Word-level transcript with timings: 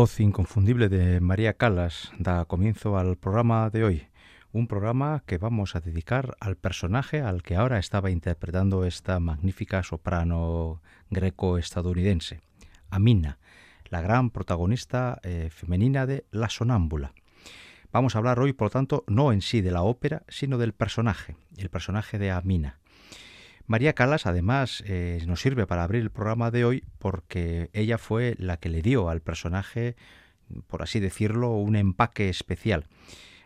Voz 0.00 0.18
inconfundible 0.18 0.88
de 0.88 1.20
María 1.20 1.52
Calas 1.58 2.10
da 2.18 2.46
comienzo 2.46 2.96
al 2.96 3.18
programa 3.18 3.68
de 3.68 3.84
hoy, 3.84 4.06
un 4.50 4.66
programa 4.66 5.22
que 5.26 5.36
vamos 5.36 5.76
a 5.76 5.80
dedicar 5.82 6.38
al 6.40 6.56
personaje 6.56 7.20
al 7.20 7.42
que 7.42 7.54
ahora 7.54 7.78
estaba 7.78 8.10
interpretando 8.10 8.86
esta 8.86 9.20
magnífica 9.20 9.82
soprano 9.82 10.80
greco-estadounidense, 11.10 12.40
Amina, 12.88 13.40
la 13.90 14.00
gran 14.00 14.30
protagonista 14.30 15.20
eh, 15.22 15.50
femenina 15.52 16.06
de 16.06 16.24
La 16.30 16.48
Sonámbula. 16.48 17.12
Vamos 17.92 18.14
a 18.14 18.20
hablar 18.20 18.40
hoy, 18.40 18.54
por 18.54 18.68
lo 18.68 18.70
tanto, 18.70 19.04
no 19.06 19.34
en 19.34 19.42
sí 19.42 19.60
de 19.60 19.70
la 19.70 19.82
ópera, 19.82 20.22
sino 20.28 20.56
del 20.56 20.72
personaje, 20.72 21.36
el 21.58 21.68
personaje 21.68 22.18
de 22.18 22.30
Amina. 22.30 22.79
María 23.70 23.92
Calas, 23.92 24.26
además, 24.26 24.82
eh, 24.84 25.22
nos 25.28 25.42
sirve 25.42 25.64
para 25.64 25.84
abrir 25.84 26.02
el 26.02 26.10
programa 26.10 26.50
de 26.50 26.64
hoy 26.64 26.82
porque 26.98 27.70
ella 27.72 27.98
fue 27.98 28.34
la 28.36 28.56
que 28.56 28.68
le 28.68 28.82
dio 28.82 29.08
al 29.08 29.20
personaje, 29.20 29.94
por 30.66 30.82
así 30.82 30.98
decirlo, 30.98 31.52
un 31.52 31.76
empaque 31.76 32.28
especial. 32.28 32.88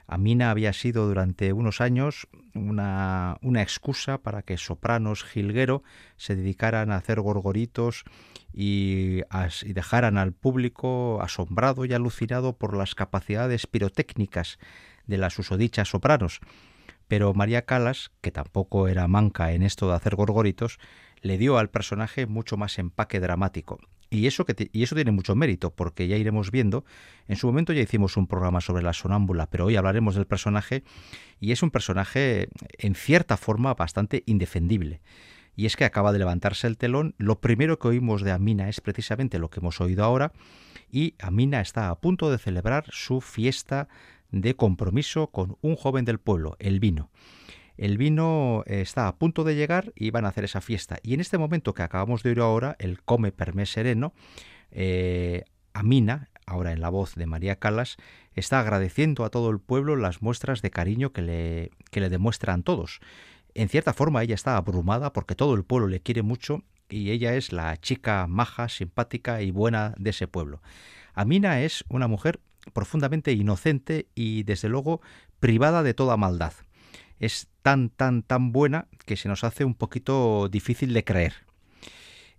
Amina 0.06 0.50
había 0.50 0.72
sido 0.72 1.06
durante 1.06 1.52
unos 1.52 1.82
años 1.82 2.26
una, 2.54 3.36
excusa 3.56 4.16
para 4.16 4.40
que 4.40 4.56
sopranos 4.56 5.24
jilguero 5.24 5.82
se 6.16 6.36
dedicaran 6.36 6.90
a 6.90 6.96
hacer 6.96 7.20
gorgoritos 7.20 8.04
y, 8.50 9.20
y, 9.62 9.72
dejaran 9.74 10.16
al 10.16 10.32
público 10.32 11.20
asombrado 11.20 11.84
y 11.84 11.92
alucinado 11.92 12.56
por 12.56 12.74
las 12.74 12.94
capacidades 12.94 13.66
pirotécnicas 13.66 14.58
de 15.06 15.18
las 15.18 15.38
usodichas 15.38 15.90
sopranos 15.90 16.40
pero 17.08 17.34
María 17.34 17.62
Calas, 17.62 18.12
que 18.20 18.30
tampoco 18.30 18.88
era 18.88 19.08
manca 19.08 19.52
en 19.52 19.62
esto 19.62 19.88
de 19.88 19.94
hacer 19.94 20.16
gorgoritos, 20.16 20.78
le 21.20 21.38
dio 21.38 21.58
al 21.58 21.70
personaje 21.70 22.26
mucho 22.26 22.56
más 22.56 22.78
empaque 22.78 23.20
dramático. 23.20 23.78
Y 24.10 24.26
eso, 24.26 24.44
y 24.72 24.82
eso 24.82 24.94
tiene 24.94 25.10
mucho 25.10 25.34
mérito, 25.34 25.74
porque 25.74 26.06
ya 26.06 26.16
iremos 26.16 26.50
viendo. 26.50 26.84
En 27.26 27.36
su 27.36 27.46
momento 27.46 27.72
ya 27.72 27.82
hicimos 27.82 28.16
un 28.16 28.26
programa 28.26 28.60
sobre 28.60 28.82
la 28.82 28.92
sonámbula, 28.92 29.46
pero 29.50 29.66
hoy 29.66 29.76
hablaremos 29.76 30.14
del 30.14 30.26
personaje, 30.26 30.84
y 31.40 31.52
es 31.52 31.62
un 31.62 31.70
personaje, 31.70 32.48
en 32.78 32.94
cierta 32.94 33.36
forma, 33.36 33.74
bastante 33.74 34.22
indefendible. 34.26 35.00
Y 35.56 35.66
es 35.66 35.76
que 35.76 35.84
acaba 35.84 36.12
de 36.12 36.18
levantarse 36.18 36.66
el 36.66 36.76
telón. 36.76 37.14
Lo 37.18 37.40
primero 37.40 37.78
que 37.78 37.88
oímos 37.88 38.22
de 38.22 38.32
Amina 38.32 38.68
es 38.68 38.80
precisamente 38.80 39.38
lo 39.38 39.50
que 39.50 39.60
hemos 39.60 39.80
oído 39.80 40.04
ahora, 40.04 40.32
y 40.90 41.14
Amina 41.18 41.60
está 41.60 41.88
a 41.88 41.98
punto 41.98 42.30
de 42.30 42.38
celebrar 42.38 42.84
su 42.90 43.20
fiesta 43.20 43.88
de 44.40 44.56
compromiso 44.56 45.28
con 45.28 45.56
un 45.60 45.76
joven 45.76 46.04
del 46.04 46.19
pueblo, 46.19 46.56
el 46.58 46.81
vino. 46.81 47.10
El 47.76 47.98
vino 47.98 48.62
eh, 48.66 48.81
está 48.81 49.08
a 49.08 49.16
punto 49.16 49.44
de 49.44 49.56
llegar 49.56 49.92
y 49.96 50.10
van 50.10 50.25
a 50.25 50.28
hacer 50.28 50.44
esa 50.44 50.60
fiesta. 50.60 50.98
Y 51.02 51.14
en 51.14 51.20
este 51.20 51.38
momento 51.38 51.75
que 51.75 51.82
acabamos 51.82 52.22
de 52.22 52.31
oír 52.31 52.40
ahora, 52.40 52.76
el 52.78 53.02
Come 53.02 53.32
Permé 53.32 53.66
Sereno, 53.66 54.12
eh, 54.70 55.44
Amina, 55.72 56.28
ahora 56.46 56.72
en 56.72 56.81
la 56.81 56.88
voz 56.88 57.14
de 57.14 57.26
María 57.26 57.56
Calas, 57.56 57.96
está 58.34 58.60
agradeciendo 58.60 59.25
a 59.25 59.31
todo 59.31 59.50
el 59.50 59.58
pueblo 59.58 59.96
las 59.96 60.22
muestras 60.22 60.62
de 60.62 60.70
cariño 60.70 61.12
que 61.12 61.22
le, 61.22 61.70
que 61.90 62.00
le 62.00 62.10
demuestran 62.10 62.62
todos. 62.62 63.00
En 63.54 63.69
cierta 63.69 63.92
forma 63.92 64.22
ella 64.22 64.34
está 64.34 64.56
abrumada 64.56 65.12
porque 65.12 65.34
todo 65.34 65.54
el 65.54 65.64
pueblo 65.64 65.88
le 65.88 66.00
quiere 66.00 66.22
mucho 66.22 66.62
y 66.88 67.10
ella 67.10 67.34
es 67.34 67.52
la 67.52 67.76
chica 67.76 68.26
maja, 68.28 68.69
simpática 68.69 69.42
y 69.42 69.50
buena 69.50 69.94
de 69.96 70.10
ese 70.10 70.28
pueblo. 70.28 70.60
Amina 71.14 71.60
es 71.60 71.84
una 71.88 72.08
mujer 72.08 72.40
profundamente 72.72 73.32
inocente 73.32 74.06
y 74.14 74.43
desde 74.44 74.69
luego 74.69 75.00
privada 75.40 75.82
de 75.82 75.94
toda 75.94 76.16
maldad. 76.16 76.52
Es 77.20 77.49
tan, 77.62 77.90
tan, 77.90 78.22
tan 78.22 78.52
buena 78.52 78.88
que 79.06 79.16
se 79.16 79.28
nos 79.28 79.44
hace 79.44 79.64
un 79.64 79.75
poquito 79.75 80.49
difícil 80.49 80.93
de 80.93 81.05
creer. 81.05 81.34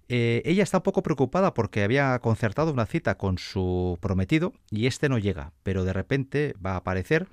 Eh, 0.07 0.43
ella 0.45 0.63
está 0.63 0.77
un 0.77 0.83
poco 0.83 1.01
preocupada 1.01 1.53
porque 1.53 1.83
había 1.83 2.17
concertado 2.19 2.71
una 2.71 2.85
cita 2.85 3.17
con 3.17 3.39
su 3.39 3.97
prometido 4.01 4.53
y 4.69 4.85
este 4.85 5.09
no 5.09 5.17
llega, 5.17 5.51
pero 5.63 5.83
de 5.83 5.93
repente 5.93 6.53
va 6.63 6.73
a 6.73 6.77
aparecer 6.77 7.27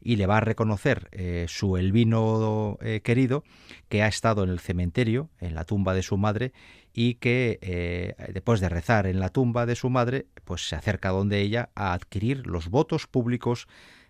y 0.00 0.16
le 0.16 0.26
va 0.26 0.38
a 0.38 0.40
reconocer 0.40 1.08
eh, 1.12 1.46
su 1.48 1.76
Elvino 1.76 2.78
eh, 2.80 3.00
querido 3.02 3.44
que 3.88 4.02
ha 4.02 4.08
estado 4.08 4.44
en 4.44 4.50
el 4.50 4.60
cementerio, 4.60 5.30
en 5.40 5.54
la 5.54 5.64
tumba 5.64 5.94
de 5.94 6.02
su 6.02 6.16
madre, 6.16 6.52
y 6.92 7.14
que 7.14 7.58
eh, 7.62 8.14
después 8.32 8.60
de 8.60 8.68
rezar 8.68 9.06
en 9.06 9.20
la 9.20 9.30
tumba 9.30 9.66
de 9.66 9.76
su 9.76 9.90
madre, 9.90 10.26
pues 10.44 10.68
se 10.68 10.76
acerca 10.76 11.10
donde 11.10 11.40
ella 11.40 11.70
a 11.74 11.92
adquirir 11.92 12.46
los 12.46 12.68
votos 12.68 13.06
públicos 13.06 13.66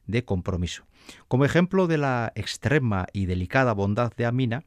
de 0.07 0.25
compromiso. 0.25 0.85
Como 1.29 1.45
ejemplo 1.45 1.87
de 1.87 1.99
la 1.99 2.33
extrema 2.35 3.07
y 3.13 3.27
delicada 3.27 3.73
bondad 3.73 4.13
de 4.17 4.27
Amina, 4.27 4.65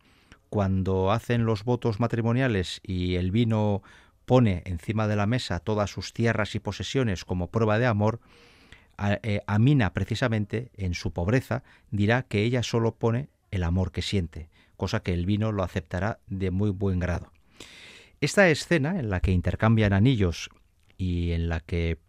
cuando 0.49 1.11
hacen 1.11 1.45
los 1.45 1.63
votos 1.63 1.99
matrimoniales 1.99 2.79
y 2.83 3.15
el 3.15 3.31
vino 3.31 3.81
pone 4.25 4.63
encima 4.65 5.07
de 5.07 5.15
la 5.15 5.25
mesa 5.25 5.59
todas 5.59 5.89
sus 5.89 6.13
tierras 6.13 6.55
y 6.55 6.59
posesiones 6.59 7.25
como 7.25 7.51
prueba 7.51 7.77
de 7.79 7.85
amor, 7.85 8.19
eh, 8.97 9.41
Amina 9.45 9.93
precisamente 9.93 10.71
en 10.77 10.93
su 10.93 11.11
pobreza 11.11 11.63
dirá 11.91 12.23
que 12.23 12.43
ella 12.43 12.63
solo 12.63 12.95
pone 12.95 13.29
el 13.51 13.63
amor 13.63 13.91
que 13.91 14.01
siente, 14.01 14.49
cosa 14.77 15.01
que 15.01 15.13
el 15.13 15.25
vino 15.25 15.51
lo 15.51 15.63
aceptará 15.63 16.19
de 16.27 16.51
muy 16.51 16.69
buen 16.69 16.99
grado. 16.99 17.34
Esta 18.21 18.49
escena 18.49 18.99
en 18.99 19.09
la 19.09 19.19
que 19.19 19.31
intercambian 19.31 19.93
anillos 19.93 20.49
y 20.97 21.31
en 21.31 21.49
la 21.49 21.59
que 21.59 21.99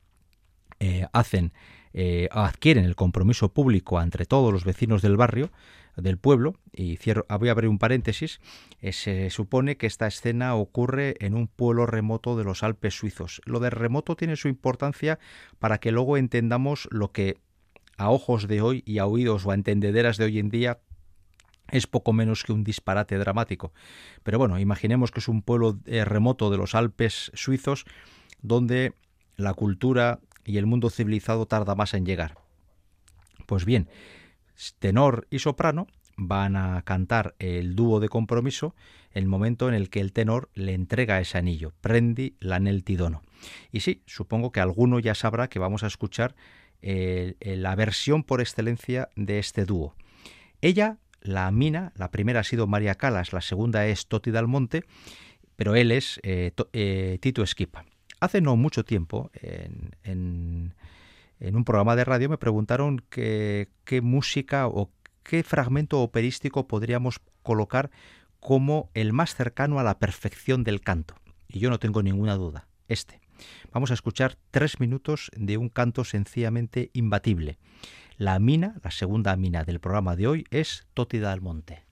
eh, 0.79 1.07
hacen 1.13 1.53
eh, 1.99 2.29
adquieren 2.31 2.85
el 2.85 2.95
compromiso 2.95 3.55
público 3.55 4.03
entre 4.03 4.27
todos 4.27 4.53
los 4.53 4.65
vecinos 4.65 5.01
del 5.01 5.17
barrio, 5.17 5.51
del 5.97 6.19
pueblo, 6.19 6.57
y 6.71 6.97
cierro, 6.97 7.25
voy 7.39 7.49
a 7.49 7.53
abrir 7.53 7.71
un 7.71 7.79
paréntesis, 7.79 8.39
eh, 8.83 8.93
se 8.93 9.31
supone 9.31 9.79
que 9.79 9.87
esta 9.87 10.07
escena 10.07 10.55
ocurre 10.57 11.17
en 11.21 11.35
un 11.35 11.49
pueblo 11.49 11.87
remoto 11.87 12.37
de 12.37 12.45
los 12.45 12.63
Alpes 12.63 12.93
suizos. 12.93 13.41
Lo 13.47 13.61
de 13.61 13.71
remoto 13.71 14.15
tiene 14.15 14.37
su 14.37 14.49
importancia 14.49 15.19
para 15.59 15.79
que 15.79 15.91
luego 15.91 16.19
entendamos 16.19 16.87
lo 16.91 17.13
que 17.13 17.39
a 17.97 18.11
ojos 18.11 18.47
de 18.47 18.61
hoy 18.61 18.83
y 18.85 18.99
a 18.99 19.07
oídos 19.07 19.47
o 19.47 19.53
a 19.53 19.55
entendederas 19.55 20.19
de 20.19 20.27
hoy 20.27 20.39
en 20.39 20.51
día 20.51 20.81
es 21.71 21.87
poco 21.87 22.13
menos 22.13 22.45
que 22.45 22.53
un 22.53 22.65
disparate 22.65 23.19
dramático. 23.19 23.73
Pero 24.23 24.39
bueno, 24.39 24.59
imaginemos 24.59 25.11
que 25.11 25.21
es 25.21 25.29
un 25.29 25.43
pueblo 25.43 25.79
eh, 25.87 26.05
remoto 26.05 26.51
de 26.51 26.57
los 26.57 26.75
Alpes 26.75 27.31
suizos 27.35 27.85
donde 28.43 28.95
la 29.37 29.55
cultura 29.55 30.21
y 30.45 30.59
el 30.59 30.67
mundo 30.67 30.91
civilizado 30.91 31.47
tarda 31.47 31.75
más 31.75 31.95
en 31.95 32.07
llegar. 32.07 32.39
Pues 33.47 33.65
bien, 33.65 33.89
tenor 34.79 35.27
y 35.31 35.41
soprano 35.41 35.87
van 36.17 36.57
a 36.57 36.83
cantar 36.83 37.35
el 37.39 37.75
dúo 37.75 38.01
de 38.01 38.09
compromiso 38.09 38.75
el 39.13 39.27
momento 39.27 39.69
en 39.69 39.75
el 39.75 39.89
que 39.89 40.01
el 40.01 40.13
tenor 40.13 40.51
le 40.55 40.75
entrega 40.75 41.21
ese 41.21 41.39
anillo, 41.39 41.73
prendi 41.81 42.37
l'anel 42.39 42.85
tidono. 42.85 43.23
Y 43.73 43.81
sí, 43.81 44.03
supongo 44.07 44.53
que 44.53 44.61
alguno 44.61 44.99
ya 44.99 45.15
sabrá 45.15 45.49
que 45.49 45.59
vamos 45.59 45.83
a 45.83 45.87
escuchar 45.87 46.35
eh, 46.83 47.35
la 47.41 47.75
versión 47.75 48.25
por 48.25 48.43
excelencia 48.43 49.09
de 49.17 49.39
este 49.39 49.65
dúo. 49.65 49.95
Ella 50.61 50.99
la 51.21 51.51
mina, 51.51 51.93
la 51.97 52.11
primera 52.11 52.41
ha 52.41 52.45
sido 52.45 52.67
María 52.67 52.95
Calas, 52.95 53.33
la 53.33 53.41
segunda 53.41 53.87
es 53.87 54.07
Toti 54.07 54.31
Dalmonte, 54.31 54.85
pero 55.57 55.75
él 55.75 55.93
es 55.93 56.21
eh, 56.23 56.53
eh, 56.73 57.19
Tito 57.21 57.43
Esquipa. 57.43 57.85
Hace 58.21 58.41
no 58.41 58.57
mucho 58.57 58.85
tiempo, 58.85 59.31
en, 60.03 60.75
un 61.41 61.65
programa 61.65 61.97
de 61.97 62.05
radio, 62.05 62.29
me 62.31 62.39
preguntaron 62.39 63.03
qué, 63.11 63.69
qué 63.85 64.01
música 64.01 64.69
o 64.69 64.91
qué 65.23 65.43
fragmento 65.43 66.01
operístico 66.01 66.67
podríamos 66.67 67.21
colocar 67.43 67.91
como 68.41 68.91
el 68.95 69.13
más 69.13 69.35
cercano 69.35 69.79
a 69.79 69.83
la 69.83 69.99
perfección 69.99 70.65
del 70.65 70.81
canto. 70.81 71.15
Y 71.49 71.59
yo 71.59 71.69
no 71.69 71.79
tengo 71.79 72.03
ninguna 72.03 72.37
duda, 72.37 72.69
este. 72.89 73.21
Vamos 73.73 73.91
a 73.91 73.95
escuchar 73.95 74.37
tres 74.51 74.81
minutos 74.81 75.31
de 75.37 75.57
un 75.57 75.69
canto 75.69 76.05
sencillamente 76.05 76.91
imbatible. 76.95 77.59
La 78.19 78.39
mina, 78.39 78.77
la 78.83 78.91
segunda 78.91 79.37
mina 79.37 79.63
del 79.65 79.79
programa 79.79 80.17
de 80.17 80.27
hoy 80.27 80.47
es 80.51 80.87
Tótida 80.95 81.33
al 81.33 81.43
Monte. 81.43 81.85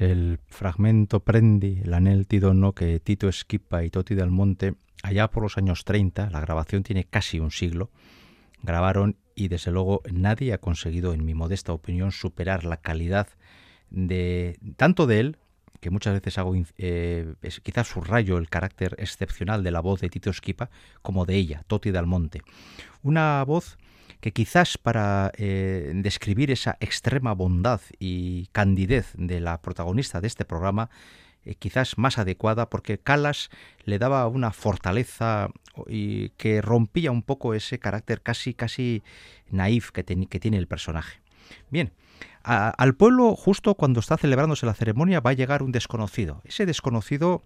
El 0.00 0.40
fragmento 0.46 1.20
Prendi, 1.20 1.80
el 1.84 1.94
anel 1.94 2.26
tidono 2.26 2.72
que 2.72 3.00
Tito 3.00 3.28
Esquipa 3.28 3.84
y 3.84 3.90
Toti 3.90 4.14
del 4.14 4.30
Monte, 4.30 4.74
allá 5.02 5.28
por 5.28 5.42
los 5.42 5.58
años 5.58 5.84
30, 5.84 6.30
la 6.30 6.40
grabación 6.40 6.82
tiene 6.82 7.04
casi 7.04 7.40
un 7.40 7.50
siglo, 7.50 7.90
grabaron 8.62 9.16
y 9.34 9.48
desde 9.48 9.70
luego 9.70 10.02
nadie 10.12 10.52
ha 10.52 10.58
conseguido, 10.58 11.12
en 11.14 11.24
mi 11.24 11.34
modesta 11.34 11.72
opinión, 11.72 12.12
superar 12.12 12.64
la 12.64 12.78
calidad 12.78 13.28
de 13.90 14.58
tanto 14.76 15.06
de 15.06 15.20
él, 15.20 15.36
que 15.80 15.90
muchas 15.90 16.14
veces 16.14 16.38
hago, 16.38 16.54
eh, 16.76 17.34
quizás 17.62 17.86
subrayo 17.86 18.38
el 18.38 18.48
carácter 18.48 18.96
excepcional 18.98 19.62
de 19.62 19.70
la 19.70 19.80
voz 19.80 20.00
de 20.00 20.08
Tito 20.08 20.30
Esquipa, 20.30 20.70
como 21.02 21.24
de 21.24 21.36
ella, 21.36 21.62
Toti 21.66 21.90
del 21.92 22.06
Monte. 22.06 22.42
Una 23.02 23.44
voz 23.44 23.78
que 24.20 24.32
quizás 24.32 24.78
para 24.78 25.32
eh, 25.36 25.92
describir 25.94 26.50
esa 26.50 26.76
extrema 26.80 27.32
bondad 27.34 27.80
y 27.98 28.46
candidez 28.52 29.12
de 29.16 29.40
la 29.40 29.60
protagonista 29.60 30.20
de 30.20 30.26
este 30.26 30.44
programa, 30.44 30.90
eh, 31.44 31.54
quizás 31.54 31.98
más 31.98 32.18
adecuada 32.18 32.68
porque 32.68 32.98
Calas 32.98 33.50
le 33.84 33.98
daba 33.98 34.26
una 34.26 34.52
fortaleza 34.52 35.48
y 35.86 36.30
que 36.30 36.60
rompía 36.60 37.12
un 37.12 37.22
poco 37.22 37.54
ese 37.54 37.78
carácter 37.78 38.22
casi 38.22 38.54
casi 38.54 39.02
naif 39.50 39.90
que, 39.92 40.04
que 40.04 40.40
tiene 40.40 40.58
el 40.58 40.66
personaje. 40.66 41.20
Bien, 41.70 41.92
al 42.42 42.94
pueblo, 42.94 43.36
justo 43.36 43.74
cuando 43.74 44.00
está 44.00 44.16
celebrándose 44.16 44.64
la 44.64 44.74
ceremonia, 44.74 45.20
va 45.20 45.30
a 45.30 45.34
llegar 45.34 45.62
un 45.62 45.72
desconocido. 45.72 46.40
Ese 46.44 46.64
desconocido 46.64 47.42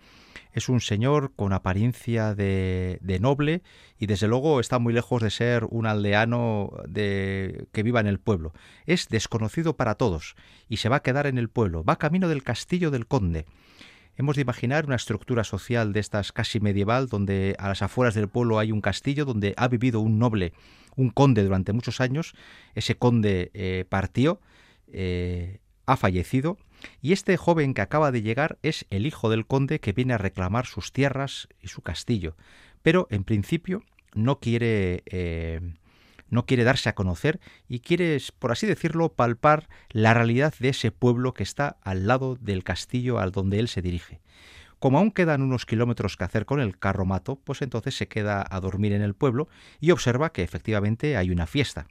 es 0.52 0.68
un 0.68 0.80
señor 0.80 1.32
con 1.34 1.52
apariencia 1.52 2.34
de, 2.34 3.18
noble 3.20 3.62
y 3.98 4.06
desde 4.06 4.28
luego 4.28 4.60
está 4.60 4.78
muy 4.78 4.92
lejos 4.92 5.22
de 5.22 5.30
ser 5.30 5.64
un 5.70 5.86
aldeano 5.86 6.70
de, 6.86 7.66
que 7.72 7.82
viva 7.82 8.00
en 8.00 8.06
el 8.06 8.20
pueblo. 8.20 8.52
Es 8.86 9.08
desconocido 9.08 9.76
para 9.76 9.96
todos 9.96 10.36
y 10.68 10.76
se 10.76 10.88
va 10.88 10.96
a 10.96 11.02
quedar 11.02 11.26
en 11.26 11.38
el 11.38 11.48
pueblo. 11.48 11.82
Va 11.82 11.96
camino 11.96 12.28
del 12.28 12.44
castillo 12.44 12.90
del 12.90 13.06
conde. 13.06 13.46
Hemos 14.16 14.36
de 14.36 14.42
imaginar 14.42 14.84
una 14.84 14.96
estructura 14.96 15.42
social 15.42 15.94
de 15.94 16.00
estas 16.00 16.32
casi 16.32 16.60
medieval, 16.60 17.08
donde 17.08 17.56
a 17.58 17.68
las 17.68 17.80
afueras 17.80 18.14
del 18.14 18.28
pueblo 18.28 18.58
hay 18.58 18.70
un 18.70 18.82
castillo 18.82 19.24
donde 19.24 19.54
ha 19.56 19.68
vivido 19.68 20.00
un 20.00 20.18
noble, 20.18 20.52
un 20.96 21.08
conde 21.08 21.42
durante 21.42 21.72
muchos 21.72 22.00
años. 22.00 22.34
Ese 22.74 22.94
conde 22.96 23.50
eh, 23.54 23.86
partió, 23.88 24.38
eh, 24.92 25.60
ha 25.86 25.96
fallecido 25.96 26.58
y 27.00 27.12
este 27.12 27.36
joven 27.36 27.74
que 27.74 27.82
acaba 27.82 28.12
de 28.12 28.22
llegar 28.22 28.58
es 28.62 28.86
el 28.90 29.06
hijo 29.06 29.30
del 29.30 29.46
conde 29.46 29.80
que 29.80 29.92
viene 29.92 30.14
a 30.14 30.18
reclamar 30.18 30.66
sus 30.66 30.92
tierras 30.92 31.48
y 31.60 31.68
su 31.68 31.82
castillo, 31.82 32.36
pero 32.82 33.06
en 33.10 33.24
principio 33.24 33.82
no 34.14 34.40
quiere 34.40 35.02
eh, 35.06 35.60
no 36.32 36.46
quiere 36.46 36.64
darse 36.64 36.88
a 36.88 36.94
conocer 36.94 37.40
y 37.68 37.80
quiere, 37.80 38.16
por 38.38 38.52
así 38.52 38.66
decirlo, 38.66 39.12
palpar 39.12 39.68
la 39.90 40.14
realidad 40.14 40.54
de 40.58 40.70
ese 40.70 40.90
pueblo 40.90 41.34
que 41.34 41.42
está 41.42 41.76
al 41.82 42.06
lado 42.06 42.36
del 42.40 42.64
castillo 42.64 43.18
al 43.18 43.32
donde 43.32 43.58
él 43.58 43.68
se 43.68 43.82
dirige. 43.82 44.22
Como 44.78 44.98
aún 44.98 45.10
quedan 45.10 45.42
unos 45.42 45.66
kilómetros 45.66 46.16
que 46.16 46.24
hacer 46.24 46.46
con 46.46 46.60
el 46.60 46.78
carromato, 46.78 47.36
pues 47.36 47.60
entonces 47.60 47.96
se 47.96 48.08
queda 48.08 48.44
a 48.48 48.60
dormir 48.60 48.94
en 48.94 49.02
el 49.02 49.14
pueblo 49.14 49.48
y 49.78 49.90
observa 49.90 50.32
que 50.32 50.42
efectivamente 50.42 51.18
hay 51.18 51.30
una 51.30 51.46
fiesta. 51.46 51.86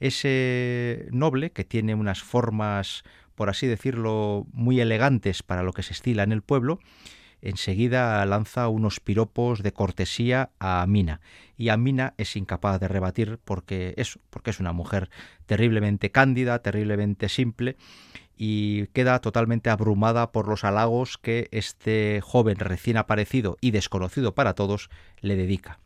Ese 0.00 1.06
noble, 1.12 1.52
que 1.52 1.64
tiene 1.64 1.94
unas 1.94 2.22
formas 2.22 3.04
por 3.40 3.48
así 3.48 3.66
decirlo, 3.66 4.46
muy 4.52 4.82
elegantes 4.82 5.42
para 5.42 5.62
lo 5.62 5.72
que 5.72 5.82
se 5.82 5.94
estila 5.94 6.24
en 6.24 6.32
el 6.32 6.42
pueblo, 6.42 6.78
enseguida 7.40 8.22
lanza 8.26 8.68
unos 8.68 9.00
piropos 9.00 9.62
de 9.62 9.72
cortesía 9.72 10.50
a 10.58 10.82
Amina. 10.82 11.22
Y 11.56 11.70
Amina 11.70 12.12
es 12.18 12.36
incapaz 12.36 12.78
de 12.80 12.88
rebatir 12.88 13.38
porque 13.42 13.94
es, 13.96 14.18
porque 14.28 14.50
es 14.50 14.60
una 14.60 14.74
mujer 14.74 15.08
terriblemente 15.46 16.10
cándida, 16.10 16.58
terriblemente 16.58 17.30
simple, 17.30 17.78
y 18.36 18.88
queda 18.88 19.18
totalmente 19.20 19.70
abrumada 19.70 20.32
por 20.32 20.46
los 20.46 20.62
halagos 20.62 21.16
que 21.16 21.48
este 21.50 22.20
joven 22.22 22.58
recién 22.58 22.98
aparecido 22.98 23.56
y 23.62 23.70
desconocido 23.70 24.34
para 24.34 24.52
todos 24.52 24.90
le 25.22 25.36
dedica. 25.36 25.80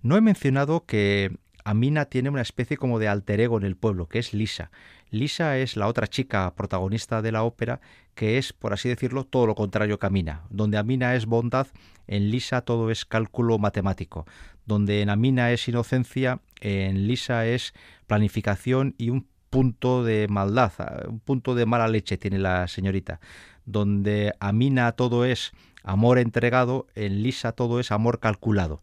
No 0.00 0.16
he 0.16 0.20
mencionado 0.20 0.84
que 0.86 1.36
Amina 1.64 2.04
tiene 2.04 2.28
una 2.28 2.42
especie 2.42 2.76
como 2.76 2.98
de 2.98 3.08
alter 3.08 3.40
ego 3.40 3.56
en 3.56 3.64
el 3.64 3.74
pueblo, 3.74 4.06
que 4.06 4.18
es 4.18 4.34
Lisa. 4.34 4.70
Lisa 5.10 5.56
es 5.56 5.78
la 5.78 5.88
otra 5.88 6.06
chica 6.06 6.54
protagonista 6.54 7.22
de 7.22 7.32
la 7.32 7.42
ópera, 7.42 7.80
que 8.14 8.36
es, 8.36 8.52
por 8.52 8.74
así 8.74 8.90
decirlo, 8.90 9.24
todo 9.24 9.46
lo 9.46 9.54
contrario 9.54 9.98
que 9.98 10.06
Amina. 10.06 10.42
Donde 10.50 10.76
Amina 10.76 11.14
es 11.14 11.24
bondad, 11.24 11.66
en 12.06 12.30
Lisa 12.30 12.60
todo 12.60 12.90
es 12.90 13.06
cálculo 13.06 13.58
matemático. 13.58 14.26
Donde 14.66 15.00
en 15.00 15.08
Amina 15.08 15.52
es 15.52 15.66
inocencia, 15.66 16.40
en 16.60 17.06
Lisa 17.06 17.46
es 17.46 17.72
planificación 18.06 18.94
y 18.98 19.08
un 19.08 19.26
punto 19.48 20.04
de 20.04 20.26
maldad, 20.28 20.72
un 21.08 21.20
punto 21.20 21.54
de 21.54 21.64
mala 21.64 21.88
leche 21.88 22.18
tiene 22.18 22.38
la 22.38 22.68
señorita. 22.68 23.20
Donde 23.64 24.34
Amina 24.38 24.92
todo 24.92 25.24
es 25.24 25.52
amor 25.82 26.18
entregado, 26.18 26.88
en 26.94 27.22
Lisa 27.22 27.52
todo 27.52 27.80
es 27.80 27.90
amor 27.90 28.20
calculado. 28.20 28.80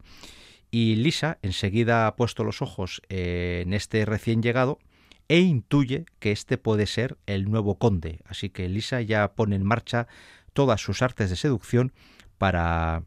Y 0.74 0.96
Lisa 0.96 1.38
enseguida 1.42 2.06
ha 2.06 2.16
puesto 2.16 2.44
los 2.44 2.62
ojos 2.62 3.02
en 3.10 3.74
este 3.74 4.06
recién 4.06 4.42
llegado 4.42 4.78
e 5.28 5.40
intuye 5.40 6.06
que 6.18 6.32
este 6.32 6.56
puede 6.56 6.86
ser 6.86 7.18
el 7.26 7.50
nuevo 7.50 7.78
conde. 7.78 8.20
Así 8.24 8.48
que 8.48 8.70
Lisa 8.70 9.02
ya 9.02 9.34
pone 9.34 9.54
en 9.54 9.64
marcha 9.64 10.08
todas 10.54 10.80
sus 10.80 11.02
artes 11.02 11.28
de 11.28 11.36
seducción 11.36 11.92
para, 12.38 13.02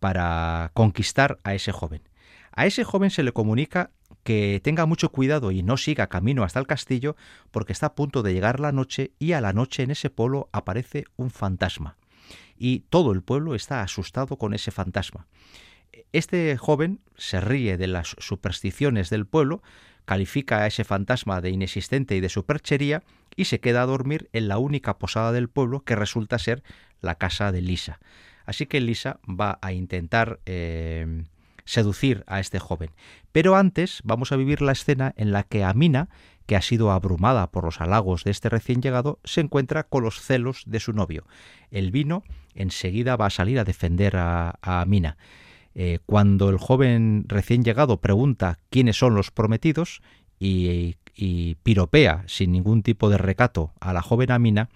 para 0.00 0.70
conquistar 0.74 1.38
a 1.44 1.54
ese 1.54 1.72
joven. 1.72 2.02
A 2.52 2.66
ese 2.66 2.84
joven 2.84 3.08
se 3.08 3.22
le 3.22 3.32
comunica 3.32 3.90
que 4.22 4.60
tenga 4.62 4.84
mucho 4.84 5.10
cuidado 5.10 5.50
y 5.50 5.62
no 5.62 5.78
siga 5.78 6.08
camino 6.08 6.44
hasta 6.44 6.60
el 6.60 6.66
castillo 6.66 7.16
porque 7.50 7.72
está 7.72 7.86
a 7.86 7.94
punto 7.94 8.22
de 8.22 8.34
llegar 8.34 8.60
la 8.60 8.70
noche 8.70 9.12
y 9.18 9.32
a 9.32 9.40
la 9.40 9.54
noche 9.54 9.82
en 9.82 9.92
ese 9.92 10.10
pueblo 10.10 10.50
aparece 10.52 11.04
un 11.16 11.30
fantasma. 11.30 11.96
Y 12.54 12.80
todo 12.90 13.12
el 13.12 13.22
pueblo 13.22 13.54
está 13.54 13.80
asustado 13.80 14.36
con 14.36 14.52
ese 14.52 14.70
fantasma. 14.70 15.26
Este 16.12 16.56
joven 16.56 17.00
se 17.16 17.40
ríe 17.40 17.76
de 17.76 17.86
las 17.86 18.16
supersticiones 18.18 19.10
del 19.10 19.26
pueblo, 19.26 19.62
califica 20.04 20.58
a 20.58 20.66
ese 20.66 20.84
fantasma 20.84 21.40
de 21.40 21.50
inexistente 21.50 22.16
y 22.16 22.20
de 22.20 22.28
superchería 22.28 23.02
y 23.36 23.44
se 23.46 23.60
queda 23.60 23.82
a 23.82 23.86
dormir 23.86 24.28
en 24.32 24.48
la 24.48 24.58
única 24.58 24.98
posada 24.98 25.32
del 25.32 25.48
pueblo 25.48 25.84
que 25.84 25.96
resulta 25.96 26.38
ser 26.38 26.62
la 27.00 27.16
casa 27.16 27.52
de 27.52 27.62
Lisa. 27.62 28.00
Así 28.44 28.66
que 28.66 28.80
Lisa 28.80 29.20
va 29.28 29.58
a 29.62 29.72
intentar 29.72 30.40
eh, 30.46 31.24
seducir 31.64 32.24
a 32.26 32.40
este 32.40 32.58
joven. 32.58 32.90
Pero 33.32 33.56
antes 33.56 34.00
vamos 34.04 34.32
a 34.32 34.36
vivir 34.36 34.62
la 34.62 34.72
escena 34.72 35.14
en 35.16 35.32
la 35.32 35.44
que 35.44 35.64
Amina, 35.64 36.08
que 36.46 36.56
ha 36.56 36.62
sido 36.62 36.90
abrumada 36.90 37.50
por 37.50 37.64
los 37.64 37.80
halagos 37.80 38.24
de 38.24 38.30
este 38.30 38.48
recién 38.48 38.82
llegado, 38.82 39.20
se 39.24 39.40
encuentra 39.40 39.84
con 39.84 40.02
los 40.02 40.20
celos 40.20 40.64
de 40.66 40.80
su 40.80 40.92
novio. 40.92 41.24
El 41.70 41.90
vino 41.90 42.24
enseguida 42.54 43.16
va 43.16 43.26
a 43.26 43.30
salir 43.30 43.58
a 43.58 43.64
defender 43.64 44.16
a, 44.16 44.58
Amina. 44.62 45.16
Eh, 45.74 45.98
cuando 46.06 46.50
el 46.50 46.58
joven 46.58 47.24
recién 47.28 47.64
llegado 47.64 48.00
pregunta 48.00 48.58
quiénes 48.70 48.98
son 48.98 49.14
los 49.14 49.30
prometidos 49.30 50.02
y, 50.38 50.96
y 51.14 51.56
piropea 51.62 52.24
sin 52.26 52.52
ningún 52.52 52.82
tipo 52.82 53.08
de 53.08 53.18
recato 53.18 53.72
a 53.80 53.92
la 53.92 54.02
joven 54.02 54.30
Amina, 54.30 54.68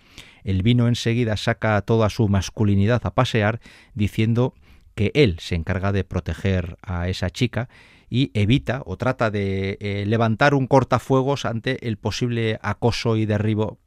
el 0.44 0.62
vino 0.62 0.88
enseguida 0.88 1.36
saca 1.36 1.80
toda 1.82 2.08
su 2.08 2.28
masculinidad 2.28 3.02
a 3.04 3.14
pasear 3.14 3.60
diciendo 3.94 4.54
que 4.94 5.10
él 5.14 5.36
se 5.40 5.54
encarga 5.54 5.92
de 5.92 6.04
proteger 6.04 6.76
a 6.82 7.08
esa 7.08 7.30
chica 7.30 7.68
y 8.08 8.30
evita 8.34 8.82
o 8.86 8.96
trata 8.96 9.30
de 9.30 9.78
eh, 9.80 10.04
levantar 10.06 10.54
un 10.54 10.66
cortafuegos 10.66 11.44
ante 11.44 11.86
el 11.86 11.96
posible 11.96 12.58
acoso 12.62 13.16
y 13.16 13.26
derribo 13.26 13.78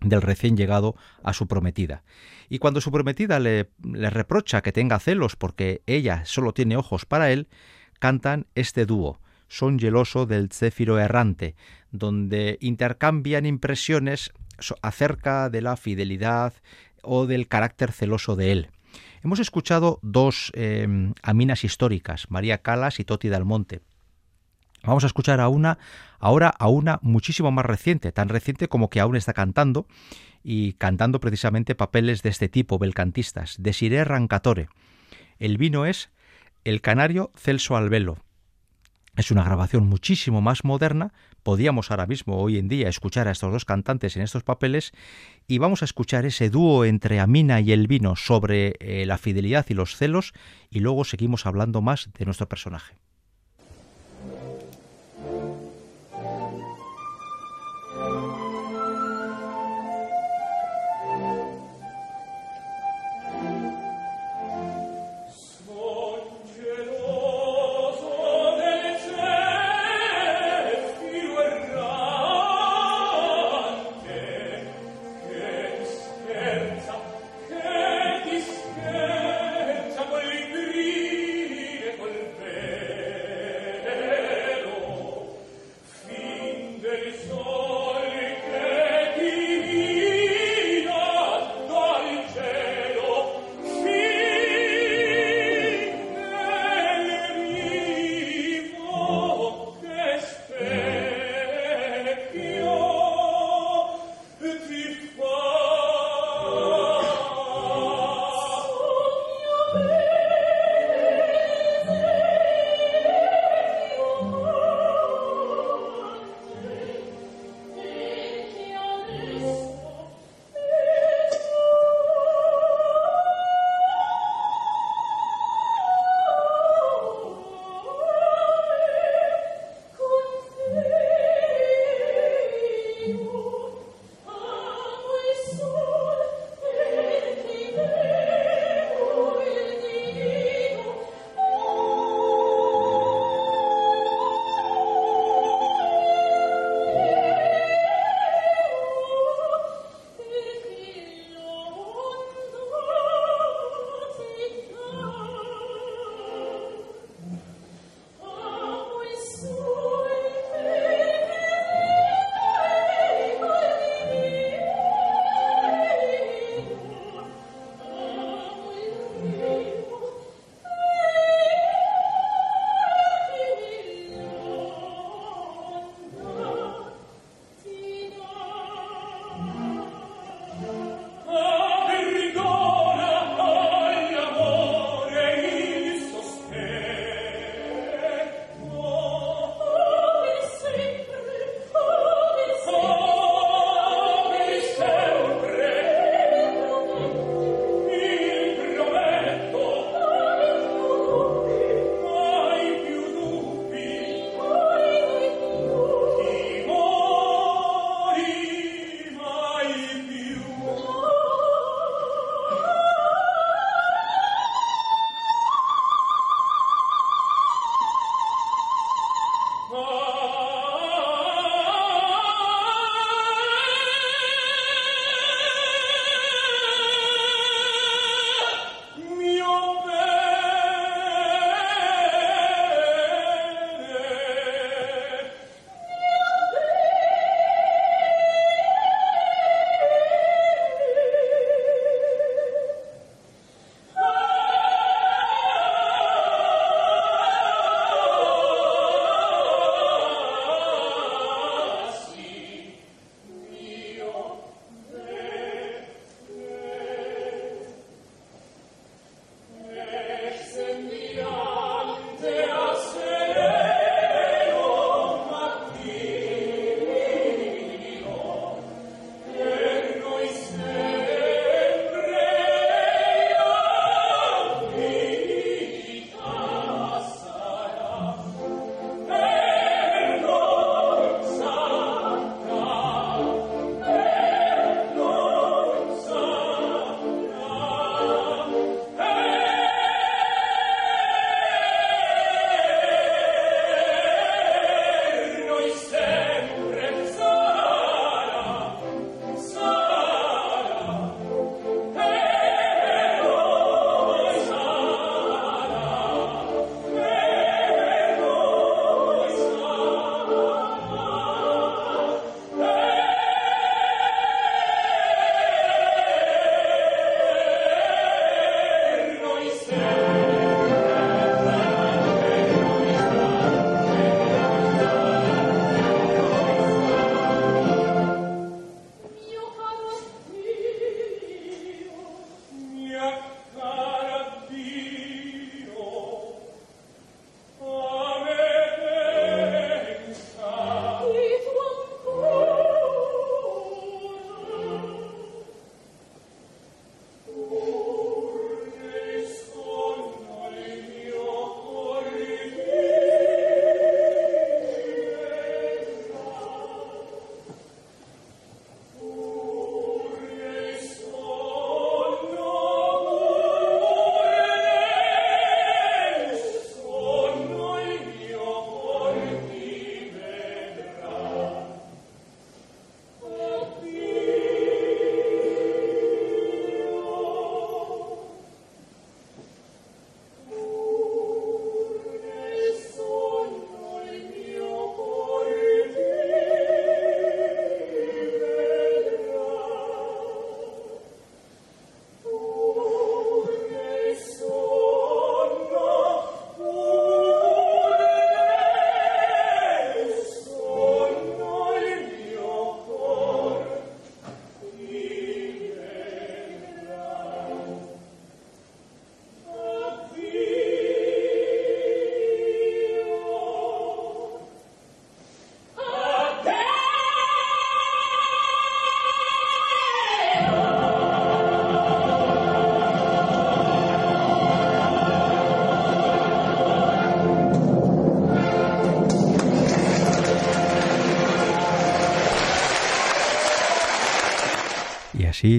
del 0.00 0.22
recién 0.22 0.56
llegado 0.56 0.94
a 1.22 1.32
su 1.32 1.46
prometida. 1.46 2.02
Y 2.48 2.58
cuando 2.58 2.80
su 2.80 2.90
prometida 2.90 3.40
le, 3.40 3.68
reprocha 3.82 4.62
que 4.62 4.72
tenga 4.72 4.98
celos 4.98 5.36
porque 5.36 5.82
ella 5.86 6.24
solo 6.24 6.52
tiene 6.52 6.76
ojos 6.76 7.04
para 7.04 7.30
él, 7.30 7.48
cantan 7.98 8.46
este 8.54 8.86
dúo, 8.86 9.20
Son 9.48 9.78
geloso 9.78 10.26
del 10.26 10.50
céfiro 10.50 10.98
errante, 10.98 11.56
donde 11.90 12.58
intercambian 12.60 13.46
impresiones 13.46 14.32
acerca 14.82 15.48
de 15.48 15.62
la 15.62 15.76
fidelidad 15.76 16.52
o 17.02 17.26
del 17.26 17.48
carácter 17.48 17.92
celoso 17.92 18.36
de 18.36 18.52
él. 18.52 18.70
Hemos 19.22 19.40
escuchado 19.40 19.98
dos 20.02 20.52
em, 20.54 21.14
aminas 21.22 21.64
históricas, 21.64 22.26
María 22.30 22.58
Calas 22.58 23.00
y 23.00 23.04
Toti 23.04 23.28
Dalmonte. 23.28 23.80
Vamos 24.82 25.04
a 25.04 25.08
escuchar 25.08 25.40
a 25.40 25.48
una, 25.48 25.78
ahora 26.18 26.48
a 26.48 26.68
una 26.68 26.98
muchísimo 27.02 27.50
más 27.50 27.66
reciente, 27.66 28.12
tan 28.12 28.28
reciente 28.28 28.68
como 28.68 28.90
que 28.90 29.00
aún 29.00 29.16
está 29.16 29.32
cantando 29.32 29.86
y 30.42 30.74
cantando 30.74 31.20
precisamente 31.20 31.74
papeles 31.74 32.22
de 32.22 32.30
este 32.30 32.48
tipo, 32.48 32.78
belcantistas, 32.78 33.56
Desiré 33.58 34.04
Rancatore. 34.04 34.68
El 35.38 35.58
vino 35.58 35.84
es 35.84 36.10
El 36.64 36.80
Canario 36.80 37.32
Celso 37.36 37.76
Albelo. 37.76 38.18
Es 39.16 39.32
una 39.32 39.42
grabación 39.42 39.88
muchísimo 39.88 40.40
más 40.40 40.64
moderna, 40.64 41.12
podíamos 41.42 41.90
ahora 41.90 42.06
mismo, 42.06 42.36
hoy 42.40 42.56
en 42.56 42.68
día, 42.68 42.88
escuchar 42.88 43.26
a 43.26 43.32
estos 43.32 43.52
dos 43.52 43.64
cantantes 43.64 44.16
en 44.16 44.22
estos 44.22 44.44
papeles 44.44 44.92
y 45.48 45.58
vamos 45.58 45.82
a 45.82 45.86
escuchar 45.86 46.24
ese 46.24 46.50
dúo 46.50 46.84
entre 46.84 47.18
Amina 47.18 47.60
y 47.60 47.72
el 47.72 47.88
vino 47.88 48.14
sobre 48.14 48.76
eh, 48.78 49.06
la 49.06 49.18
fidelidad 49.18 49.66
y 49.68 49.74
los 49.74 49.96
celos 49.96 50.34
y 50.70 50.78
luego 50.78 51.04
seguimos 51.04 51.46
hablando 51.46 51.82
más 51.82 52.10
de 52.16 52.26
nuestro 52.26 52.48
personaje. 52.48 52.96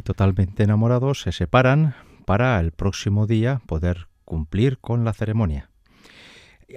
Totalmente 0.04 0.64
enamorados, 0.64 1.22
se 1.22 1.32
separan 1.32 1.96
para 2.26 2.60
el 2.60 2.72
próximo 2.72 3.26
día 3.26 3.62
poder 3.66 4.08
cumplir 4.24 4.78
con 4.78 5.04
la 5.04 5.14
ceremonia. 5.14 5.72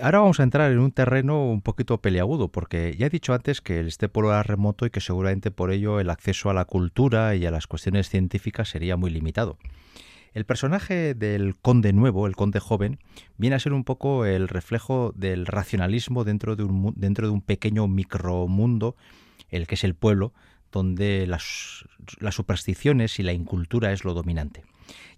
Ahora 0.00 0.20
vamos 0.20 0.40
a 0.40 0.44
entrar 0.44 0.72
en 0.72 0.78
un 0.78 0.92
terreno 0.92 1.44
un 1.50 1.60
poquito 1.60 2.00
peleagudo, 2.00 2.48
porque 2.48 2.96
ya 2.98 3.06
he 3.06 3.10
dicho 3.10 3.34
antes 3.34 3.60
que 3.60 3.80
este 3.80 4.08
pueblo 4.08 4.30
era 4.30 4.42
remoto 4.42 4.86
y 4.86 4.90
que 4.90 5.02
seguramente 5.02 5.50
por 5.50 5.70
ello 5.70 6.00
el 6.00 6.08
acceso 6.08 6.48
a 6.48 6.54
la 6.54 6.64
cultura 6.64 7.34
y 7.36 7.44
a 7.44 7.50
las 7.50 7.66
cuestiones 7.66 8.08
científicas 8.08 8.70
sería 8.70 8.96
muy 8.96 9.10
limitado. 9.10 9.58
El 10.32 10.46
personaje 10.46 11.12
del 11.12 11.56
conde 11.56 11.92
nuevo, 11.92 12.26
el 12.26 12.36
conde 12.36 12.58
joven, 12.58 12.98
viene 13.36 13.56
a 13.56 13.60
ser 13.60 13.74
un 13.74 13.84
poco 13.84 14.24
el 14.24 14.48
reflejo 14.48 15.12
del 15.14 15.44
racionalismo 15.44 16.24
dentro 16.24 16.56
de 16.56 16.64
un, 16.64 16.94
dentro 16.96 17.26
de 17.26 17.32
un 17.34 17.42
pequeño 17.42 17.86
micromundo, 17.86 18.96
el 19.50 19.66
que 19.66 19.74
es 19.74 19.84
el 19.84 19.94
pueblo, 19.94 20.32
donde 20.72 21.26
las, 21.26 21.84
supersticiones 22.30 23.18
y 23.18 23.22
la 23.22 23.32
incultura 23.32 23.92
es 23.92 24.04
lo 24.04 24.14
dominante. 24.14 24.64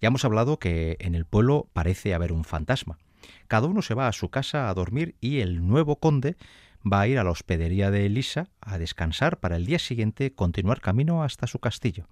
Ya 0.00 0.08
hemos 0.08 0.24
hablado 0.24 0.58
que 0.58 0.96
en 1.00 1.14
el 1.14 1.24
pueblo 1.24 1.68
parece 1.72 2.14
haber 2.14 2.32
un 2.32 2.44
fantasma. 2.44 2.98
Cada 3.48 3.66
uno 3.66 3.80
se 3.80 3.94
va 3.94 4.08
a 4.08 4.12
su 4.12 4.28
casa 4.28 4.68
a 4.68 4.74
dormir 4.74 5.14
y 5.20 5.40
el 5.40 5.66
nuevo 5.66 5.96
conde 5.96 6.36
va 6.84 7.00
a 7.00 7.08
ir 7.08 7.18
a 7.18 7.24
la 7.24 7.30
hospedería 7.30 7.90
de 7.90 8.08
Lisa 8.10 8.50
a 8.60 8.76
descansar 8.76 9.40
para 9.40 9.56
el 9.56 9.64
día 9.64 9.78
siguiente 9.78 10.34
continuar 10.34 10.82
camino 10.82 11.22
hasta 11.22 11.46
su 11.46 11.58
castillo. 11.58 12.06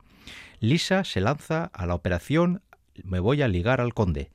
Lisa 0.61 1.05
se 1.05 1.21
lanza 1.21 1.65
a 1.65 1.85
la 1.85 1.95
operación 1.95 2.63
me 3.05 3.21
voy 3.21 3.43
a 3.43 3.49
ligar 3.49 3.81
al 3.81 3.95
conde. 3.95 4.31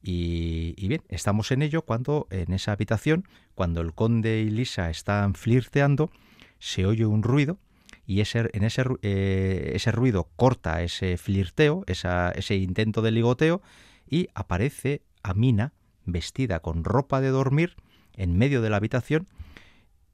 Y, 0.00 0.86
bien, 0.86 1.02
estamos 1.08 1.50
en 1.50 1.62
ello 1.62 1.82
cuando 1.82 2.28
en 2.30 2.52
esa 2.52 2.72
habitación, 2.72 3.26
cuando 3.54 3.80
el 3.80 3.94
conde 3.94 4.40
y 4.40 4.50
Lisa 4.50 4.90
están 4.90 5.34
flirteando, 5.34 6.10
se 6.58 6.86
oye 6.86 7.04
un 7.04 7.22
ruido 7.22 7.58
y 8.08 8.22
ese, 8.22 8.48
en 8.54 8.64
ese, 8.64 8.84
eh, 9.02 9.72
ese 9.74 9.92
ruido 9.92 10.30
corta 10.34 10.82
ese 10.82 11.18
flirteo, 11.18 11.84
ese 11.86 12.56
intento 12.56 13.02
de 13.02 13.10
ligoteo 13.10 13.60
y 14.08 14.28
aparece 14.34 15.02
Amina 15.22 15.74
vestida 16.06 16.60
con 16.60 16.84
ropa 16.84 17.20
de 17.20 17.28
dormir 17.28 17.76
en 18.14 18.38
medio 18.38 18.62
de 18.62 18.70
la 18.70 18.78
habitación 18.78 19.28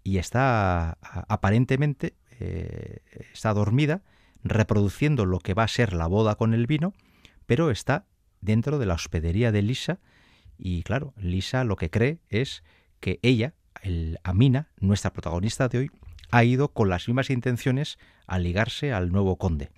y 0.03 0.19
está 0.19 0.99
aparentemente 1.29 2.15
eh, 2.41 2.99
está 3.33 3.55
dormida 3.55 4.03
reproduciendo 4.43 5.25
lo 5.25 5.39
que 5.39 5.55
va 5.55 5.63
a 5.63 5.69
ser 5.69 5.93
la 5.93 6.09
boda 6.09 6.35
con 6.35 6.53
el 6.53 6.67
vino, 6.67 6.95
pero 7.47 7.71
está 7.71 8.07
dentro 8.41 8.81
de 8.81 8.87
la 8.87 8.95
hospedería 8.95 9.53
de 9.53 9.63
Lisa 9.63 10.01
y 10.59 10.83
claro, 10.83 11.15
Lisa 11.17 11.63
lo 11.63 11.77
que 11.77 11.91
cree 11.91 12.19
es 12.29 12.65
que 12.99 13.21
ella, 13.23 13.55
el 13.83 14.19
Amina, 14.25 14.71
nuestra 14.81 15.13
protagonista 15.13 15.69
de 15.69 15.79
hoy, 15.79 15.91
ha 16.31 16.45
ido 16.45 16.69
con 16.69 16.89
las 16.89 17.09
mismas 17.09 17.31
intenciones 17.31 17.99
a 18.27 18.39
ligarse 18.39 18.93
al 18.93 19.13
nuevo 19.13 19.37
conde. 19.37 19.71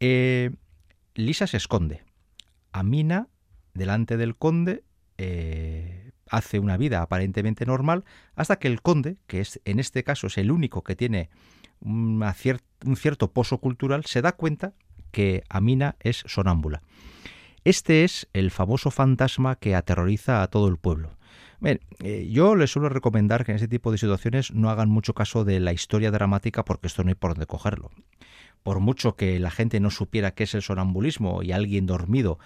Eh, 0.00 0.50
Lisa 1.14 1.46
se 1.46 1.56
esconde. 1.56 2.02
Amina, 2.72 3.28
delante 3.74 4.16
del 4.16 4.36
conde, 4.36 4.84
eh, 5.16 6.10
hace 6.30 6.58
una 6.58 6.76
vida 6.76 7.02
aparentemente 7.02 7.66
normal 7.66 8.04
hasta 8.36 8.58
que 8.58 8.68
el 8.68 8.82
conde, 8.82 9.16
que 9.26 9.40
es 9.40 9.60
en 9.64 9.80
este 9.80 10.04
caso 10.04 10.26
es 10.26 10.38
el 10.38 10.50
único 10.50 10.82
que 10.82 10.94
tiene 10.94 11.30
un 11.80 12.24
cierto 12.96 13.32
pozo 13.32 13.58
cultural, 13.58 14.04
se 14.04 14.22
da 14.22 14.32
cuenta 14.32 14.74
que 15.10 15.44
Amina 15.48 15.96
es 16.00 16.24
sonámbula. 16.26 16.82
Este 17.64 18.04
es 18.04 18.28
el 18.32 18.50
famoso 18.50 18.90
fantasma 18.90 19.56
que 19.56 19.74
aterroriza 19.74 20.42
a 20.42 20.48
todo 20.48 20.68
el 20.68 20.76
pueblo. 20.76 21.17
Eh, 21.62 22.28
yo 22.30 22.54
les 22.54 22.70
suelo 22.70 22.88
recomendar 22.88 23.44
que 23.44 23.52
en 23.52 23.56
ese 23.56 23.68
tipo 23.68 23.90
de 23.90 23.98
situaciones 23.98 24.52
no 24.52 24.70
hagan 24.70 24.88
mucho 24.88 25.14
caso 25.14 25.44
de 25.44 25.58
la 25.60 25.72
historia 25.72 26.10
dramática 26.10 26.64
porque 26.64 26.86
esto 26.86 27.02
no 27.02 27.08
hay 27.08 27.14
por 27.14 27.32
dónde 27.32 27.46
cogerlo. 27.46 27.90
Por 28.62 28.80
mucho 28.80 29.16
que 29.16 29.38
la 29.38 29.50
gente 29.50 29.80
no 29.80 29.90
supiera 29.90 30.32
qué 30.32 30.44
es 30.44 30.54
el 30.54 30.62
sonambulismo 30.62 31.42
y 31.42 31.52
alguien 31.52 31.86
dormido 31.86 32.38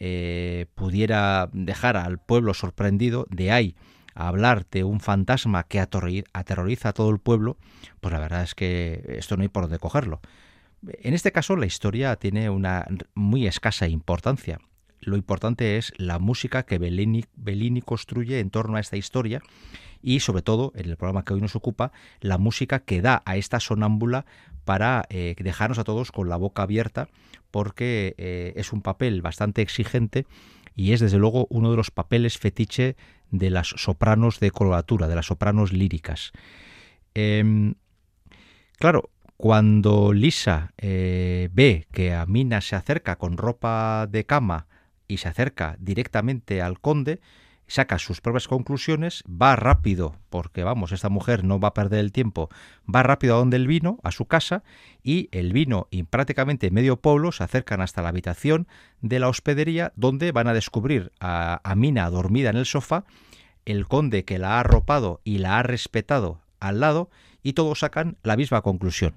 eh, 0.00 0.66
pudiera 0.74 1.48
dejar 1.52 1.96
al 1.96 2.18
pueblo 2.18 2.54
sorprendido, 2.54 3.26
de 3.30 3.52
ahí 3.52 3.76
a 4.14 4.28
hablar 4.28 4.66
de 4.70 4.82
un 4.82 4.98
fantasma 4.98 5.64
que 5.64 5.78
aterroriza 5.78 6.88
a 6.88 6.92
todo 6.92 7.10
el 7.10 7.18
pueblo, 7.18 7.56
pues 8.00 8.12
la 8.12 8.18
verdad 8.18 8.42
es 8.42 8.56
que 8.56 9.04
esto 9.18 9.36
no 9.36 9.42
hay 9.42 9.48
por 9.48 9.64
dónde 9.64 9.78
cogerlo. 9.78 10.20
En 10.82 11.14
este 11.14 11.30
caso 11.30 11.56
la 11.56 11.66
historia 11.66 12.16
tiene 12.16 12.50
una 12.50 12.86
muy 13.14 13.46
escasa 13.46 13.86
importancia 13.86 14.60
lo 15.00 15.16
importante 15.16 15.76
es 15.76 15.92
la 15.96 16.18
música 16.18 16.64
que 16.64 16.78
Bellini, 16.78 17.82
construye 17.82 18.40
en 18.40 18.50
torno 18.50 18.76
a 18.76 18.80
esta 18.80 18.96
historia 18.96 19.42
y 20.02 20.20
sobre 20.20 20.42
todo, 20.42 20.72
en 20.76 20.88
el 20.88 20.96
programa 20.96 21.24
que 21.24 21.34
hoy 21.34 21.40
nos 21.40 21.56
ocupa, 21.56 21.92
la 22.20 22.38
música 22.38 22.80
que 22.80 23.02
da 23.02 23.22
a 23.24 23.36
esta 23.36 23.60
sonámbula 23.60 24.26
para 24.64 25.06
eh, 25.10 25.34
dejarnos 25.38 25.78
a 25.78 25.84
todos 25.84 26.12
con 26.12 26.28
la 26.28 26.36
boca 26.36 26.62
abierta 26.62 27.08
porque 27.50 28.14
eh, 28.18 28.52
es 28.56 28.72
un 28.72 28.82
papel 28.82 29.22
bastante 29.22 29.62
exigente 29.62 30.26
y 30.76 30.92
es 30.92 31.00
desde 31.00 31.18
luego 31.18 31.46
uno 31.50 31.70
de 31.70 31.76
los 31.76 31.90
papeles 31.90 32.38
fetiche 32.38 32.96
de 33.30 33.50
las 33.50 33.68
sopranos 33.68 34.40
de 34.40 34.50
coloratura, 34.50 35.08
de 35.08 35.16
las 35.16 35.26
sopranos 35.26 35.72
líricas. 35.72 36.32
Em, 37.14 37.74
claro, 38.78 39.10
cuando 39.36 40.12
Lisa 40.12 40.72
eh, 40.78 41.48
ve 41.52 41.86
que 41.92 42.14
Amina 42.14 42.60
se 42.60 42.76
acerca 42.76 43.16
con 43.16 43.36
ropa 43.36 44.06
de 44.08 44.24
cama 44.24 44.66
y 45.08 45.16
se 45.16 45.28
acerca 45.28 45.76
directamente 45.80 46.62
al 46.62 46.80
conde, 46.80 47.20
saca 47.66 47.98
sus 47.98 48.20
propias 48.20 48.48
conclusiones, 48.48 49.22
va 49.28 49.54
rápido, 49.54 50.16
porque 50.30 50.64
vamos, 50.64 50.92
esta 50.92 51.08
mujer 51.08 51.44
no 51.44 51.60
va 51.60 51.68
a 51.68 51.74
perder 51.74 52.00
el 52.00 52.12
tiempo, 52.12 52.48
va 52.92 53.02
rápido 53.02 53.34
a 53.34 53.38
donde 53.38 53.56
el 53.56 53.66
vino, 53.66 53.98
a 54.02 54.10
su 54.10 54.26
casa, 54.26 54.64
y 55.02 55.28
el 55.32 55.52
vino 55.52 55.86
y 55.90 56.02
prácticamente 56.04 56.70
medio 56.70 56.96
pueblo 56.96 57.30
se 57.30 57.44
acercan 57.44 57.80
hasta 57.80 58.02
la 58.02 58.08
habitación 58.08 58.66
de 59.00 59.18
la 59.18 59.28
hospedería, 59.28 59.92
donde 59.96 60.32
van 60.32 60.48
a 60.48 60.54
descubrir 60.54 61.12
a, 61.20 61.60
a 61.62 61.74
Mina 61.74 62.08
dormida 62.10 62.50
en 62.50 62.56
el 62.56 62.66
sofá, 62.66 63.04
el 63.66 63.86
conde 63.86 64.24
que 64.24 64.38
la 64.38 64.56
ha 64.56 64.60
arropado 64.60 65.20
y 65.24 65.38
la 65.38 65.58
ha 65.58 65.62
respetado 65.62 66.40
al 66.60 66.80
lado, 66.80 67.10
y 67.42 67.52
todos 67.52 67.80
sacan 67.80 68.16
la 68.22 68.36
misma 68.36 68.62
conclusión 68.62 69.14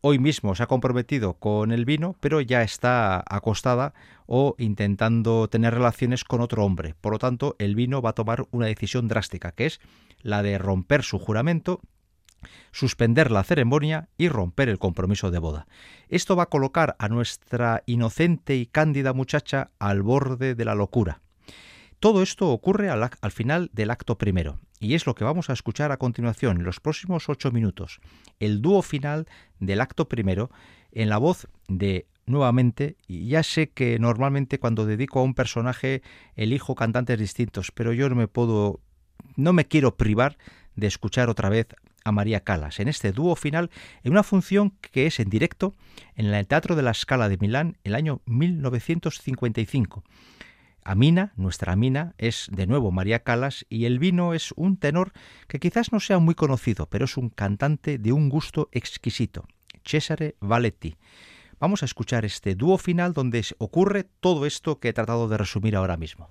hoy 0.00 0.18
mismo 0.18 0.54
se 0.54 0.62
ha 0.62 0.66
comprometido 0.66 1.34
con 1.34 1.72
el 1.72 1.84
vino, 1.84 2.16
pero 2.20 2.40
ya 2.40 2.62
está 2.62 3.22
acostada 3.28 3.94
o 4.26 4.54
intentando 4.58 5.48
tener 5.48 5.74
relaciones 5.74 6.24
con 6.24 6.40
otro 6.40 6.64
hombre. 6.64 6.94
Por 7.00 7.12
lo 7.12 7.18
tanto, 7.18 7.56
el 7.58 7.74
vino 7.74 8.02
va 8.02 8.10
a 8.10 8.14
tomar 8.14 8.46
una 8.50 8.66
decisión 8.66 9.08
drástica, 9.08 9.52
que 9.52 9.66
es 9.66 9.80
la 10.22 10.42
de 10.42 10.58
romper 10.58 11.02
su 11.02 11.18
juramento 11.18 11.80
suspender 12.72 13.30
la 13.30 13.44
ceremonia 13.44 14.08
y 14.16 14.28
romper 14.28 14.68
el 14.68 14.78
compromiso 14.78 15.30
de 15.30 15.38
boda. 15.38 15.66
Esto 16.08 16.36
va 16.36 16.44
a 16.44 16.48
colocar 16.48 16.96
a 16.98 17.08
nuestra 17.08 17.82
inocente 17.86 18.56
y 18.56 18.66
cándida 18.66 19.12
muchacha 19.12 19.70
al 19.78 20.02
borde 20.02 20.54
de 20.54 20.64
la 20.64 20.74
locura. 20.74 21.20
Todo 22.00 22.22
esto 22.22 22.48
ocurre 22.48 22.88
al, 22.88 23.10
final 23.30 23.68
del 23.74 23.90
acto 23.90 24.16
primero, 24.16 24.58
y 24.78 24.94
es 24.94 25.04
lo 25.04 25.14
que 25.14 25.22
vamos 25.22 25.50
a 25.50 25.52
escuchar 25.52 25.92
a 25.92 25.98
continuación, 25.98 26.56
en 26.56 26.64
los 26.64 26.80
próximos 26.80 27.28
ocho 27.28 27.52
minutos, 27.52 28.00
el 28.38 28.62
dúo 28.62 28.80
final 28.80 29.26
del 29.58 29.82
acto 29.82 30.08
primero, 30.08 30.50
en 30.92 31.10
la 31.10 31.18
voz 31.18 31.46
de 31.68 32.06
nuevamente, 32.24 32.96
y 33.06 33.28
ya 33.28 33.42
sé 33.42 33.68
que 33.68 33.98
normalmente 33.98 34.58
cuando 34.58 34.86
dedico 34.86 35.20
a 35.20 35.24
un 35.24 35.34
personaje 35.34 36.00
elijo 36.36 36.74
cantantes 36.74 37.18
distintos, 37.18 37.70
pero 37.70 37.92
yo 37.92 38.08
no 38.08 38.14
me 38.14 38.28
puedo, 38.28 38.80
no 39.36 39.52
me 39.52 39.66
quiero 39.66 39.98
privar 39.98 40.38
de 40.76 40.86
escuchar 40.86 41.28
otra 41.28 41.50
vez 41.50 41.66
a 42.02 42.12
María 42.12 42.40
Calas 42.40 42.80
en 42.80 42.88
este 42.88 43.12
dúo 43.12 43.36
final 43.36 43.70
en 44.04 44.12
una 44.12 44.22
función 44.22 44.72
que 44.80 45.06
es 45.06 45.20
en 45.20 45.28
directo 45.28 45.74
en 46.14 46.32
el 46.32 46.46
Teatro 46.46 46.76
de 46.76 46.82
la 46.82 46.94
Scala 46.94 47.28
de 47.28 47.36
Milán 47.36 47.76
el 47.84 47.94
año 47.94 48.22
1955. 48.24 50.02
Amina, 50.90 51.32
nuestra 51.36 51.74
Amina, 51.74 52.16
es 52.18 52.48
de 52.50 52.66
nuevo 52.66 52.90
María 52.90 53.22
Calas 53.22 53.64
y 53.68 53.84
el 53.84 54.00
vino 54.00 54.34
es 54.34 54.50
un 54.56 54.76
tenor 54.76 55.12
que 55.46 55.60
quizás 55.60 55.92
no 55.92 56.00
sea 56.00 56.18
muy 56.18 56.34
conocido, 56.34 56.86
pero 56.86 57.04
es 57.04 57.16
un 57.16 57.28
cantante 57.28 57.96
de 57.96 58.10
un 58.10 58.28
gusto 58.28 58.68
exquisito, 58.72 59.46
Cesare 59.84 60.34
Valetti. 60.40 60.96
Vamos 61.60 61.82
a 61.82 61.84
escuchar 61.84 62.24
este 62.24 62.56
dúo 62.56 62.76
final 62.76 63.12
donde 63.12 63.44
ocurre 63.58 64.02
todo 64.02 64.46
esto 64.46 64.80
que 64.80 64.88
he 64.88 64.92
tratado 64.92 65.28
de 65.28 65.38
resumir 65.38 65.76
ahora 65.76 65.96
mismo. 65.96 66.28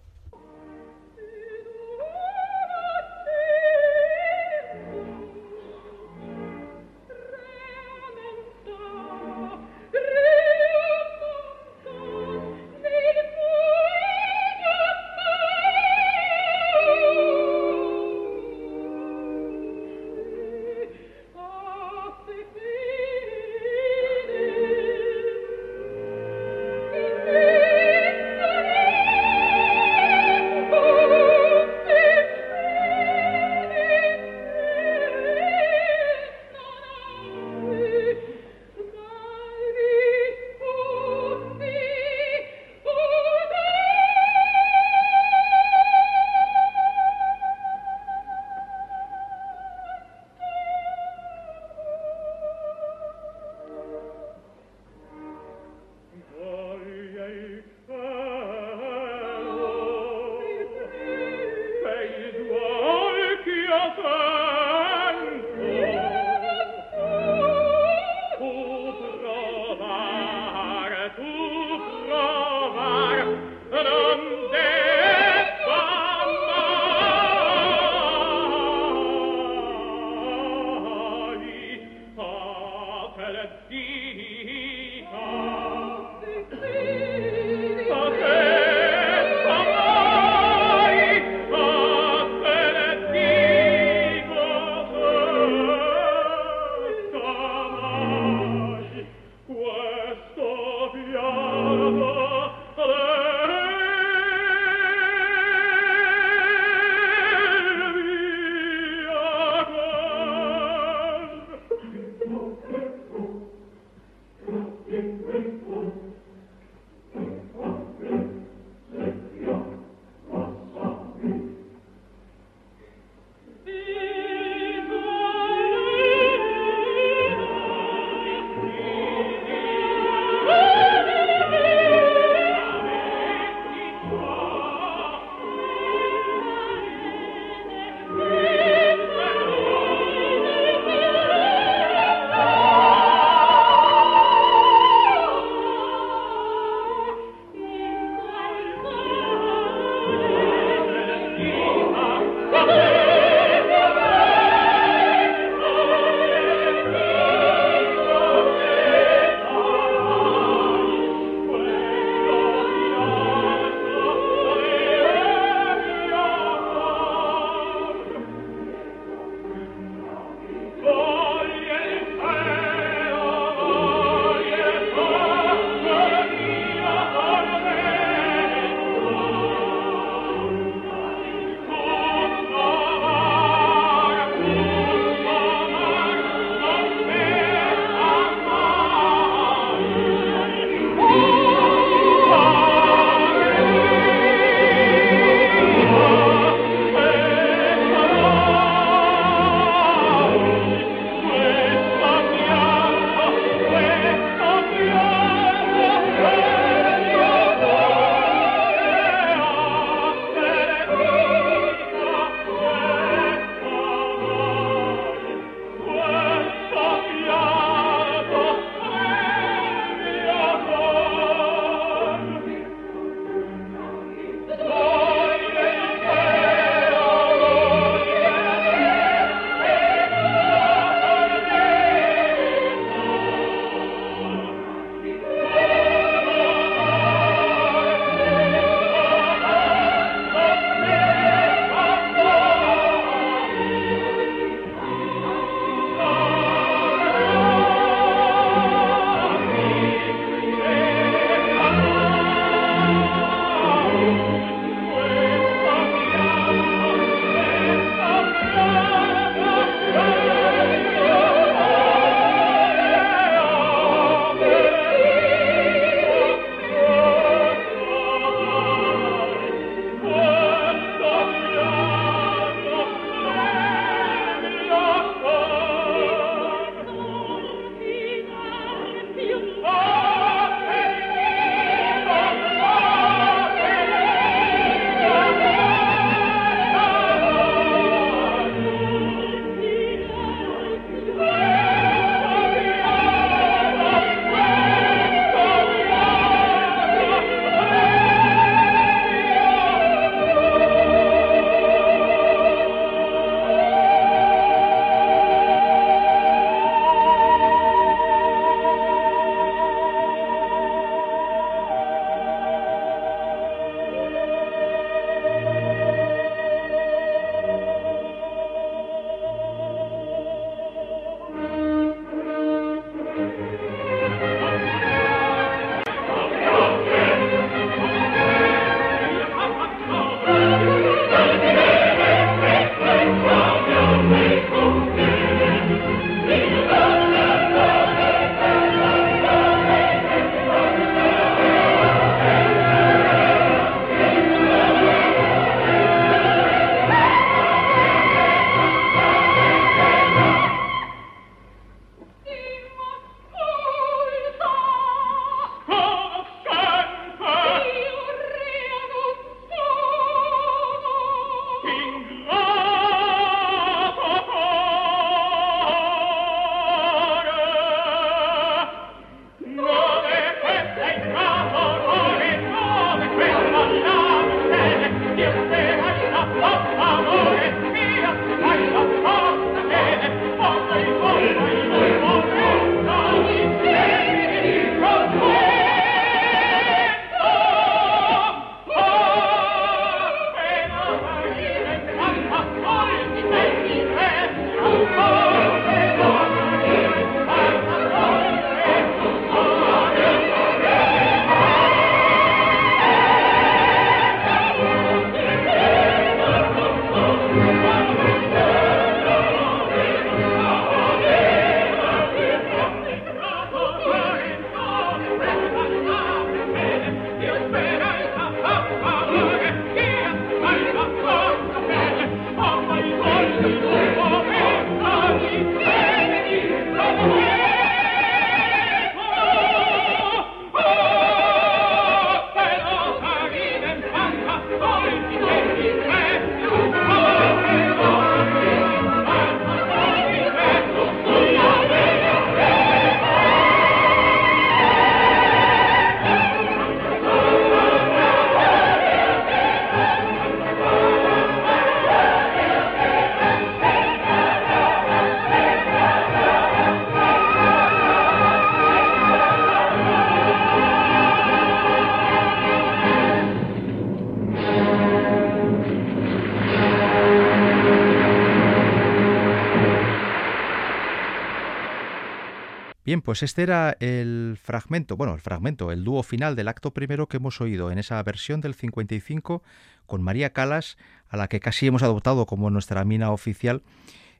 Pues 473.10 473.24
este 473.24 473.41
era 473.41 473.76
el 473.80 474.38
fragmento, 474.39 474.95
bueno, 474.95 475.16
el 475.16 475.20
fragmento, 475.20 475.72
el 475.72 475.84
dúo 475.84 476.03
final 476.03 476.36
del 476.36 476.47
acto 476.47 476.76
primero 476.76 477.07
que 477.07 477.18
hemos 477.18 477.41
oído 477.41 477.72
en 477.72 477.80
esa 477.80 478.03
versión 478.03 478.39
del 478.39 478.53
55 478.53 479.41
con 479.88 480.03
María 480.03 480.32
Calas, 480.32 480.78
a 481.07 481.18
la 481.18 481.28
que 481.28 481.39
casi 481.39 481.66
hemos 481.66 481.82
adoptado 481.82 482.28
como 482.28 482.51
nuestra 482.51 482.86
mina 482.86 483.10
oficial. 483.10 483.64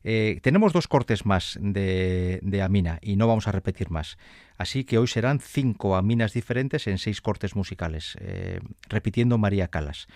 Eh, 0.04 0.40
tenemos 0.42 0.74
dos 0.74 0.88
cortes 0.88 1.24
más 1.28 1.60
de, 1.62 2.40
de, 2.42 2.62
Amina 2.64 2.98
y 3.04 3.16
no 3.16 3.28
vamos 3.28 3.48
a 3.48 3.52
repetir 3.52 3.92
más. 3.92 4.18
Así 4.58 4.86
que 4.86 4.98
hoy 4.98 5.06
serán 5.06 5.40
cinco 5.40 5.96
Aminas 5.96 6.34
diferentes 6.34 6.88
en 6.88 6.98
seis 6.98 7.22
cortes 7.22 7.56
musicales, 7.56 8.18
eh, 8.22 8.60
repitiendo 8.90 9.38
María 9.38 9.68
Calas. 9.68 10.08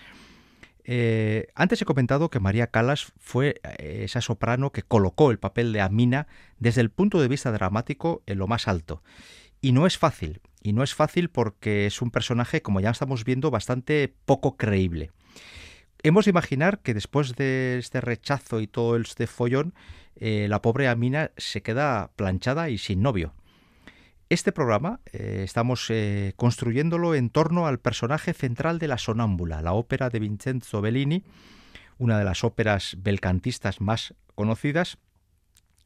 Eh, 0.86 1.48
antes 1.56 1.82
he 1.82 1.86
comentado 1.86 2.30
que 2.30 2.40
María 2.40 2.68
Calas 2.68 3.14
fue 3.18 3.62
eh, 3.64 4.02
esa 4.04 4.22
soprano 4.22 4.72
que 4.72 4.84
colocó 4.84 5.32
el 5.32 5.40
papel 5.40 5.72
de 5.72 5.82
Amina 5.82 6.28
desde 6.60 6.82
el 6.82 6.90
punto 6.90 7.22
de 7.22 7.28
vista 7.28 7.52
dramático 7.52 8.22
en 8.26 8.38
lo 8.38 8.48
más 8.48 8.68
alto. 8.68 9.02
Y 9.62 9.72
no 9.72 9.88
es 9.88 9.98
fácil, 9.98 10.42
y 10.62 10.74
no 10.74 10.84
es 10.84 10.94
fácil 10.94 11.30
porque 11.30 11.86
es 11.86 12.02
un 12.02 12.12
personaje, 12.12 12.62
como 12.62 12.82
ya 12.82 12.90
estamos 12.90 13.24
viendo, 13.24 13.50
bastante 13.50 14.14
poco 14.26 14.58
creíble. 14.58 15.12
Hemos 16.02 16.26
de 16.26 16.32
imaginar 16.32 16.80
que 16.80 16.94
después 16.94 17.36
de 17.36 17.78
este 17.78 18.02
rechazo 18.02 18.60
y 18.60 18.68
todo 18.68 18.98
este 18.98 19.26
follón, 19.26 19.74
eh, 20.18 20.48
la 20.50 20.62
pobre 20.62 20.90
Amina 20.90 21.32
se 21.38 21.62
queda 21.62 22.12
planchada 22.18 22.70
y 22.70 22.78
sin 22.78 23.02
novio. 23.02 23.34
Este 24.34 24.52
programa 24.52 25.00
eh, 25.12 25.42
estamos 25.44 25.92
eh, 25.92 26.34
construyéndolo 26.38 27.14
en 27.14 27.30
torno 27.30 27.68
al 27.68 27.78
personaje 27.78 28.34
central 28.34 28.80
de 28.80 28.88
La 28.88 28.98
Sonámbula, 28.98 29.62
la 29.62 29.74
ópera 29.74 30.10
de 30.10 30.18
Vincenzo 30.18 30.82
Bellini, 30.82 31.24
una 32.00 32.18
de 32.18 32.24
las 32.26 32.44
óperas 32.44 32.98
belcantistas 32.98 33.80
más 33.80 34.16
conocidas. 34.34 34.98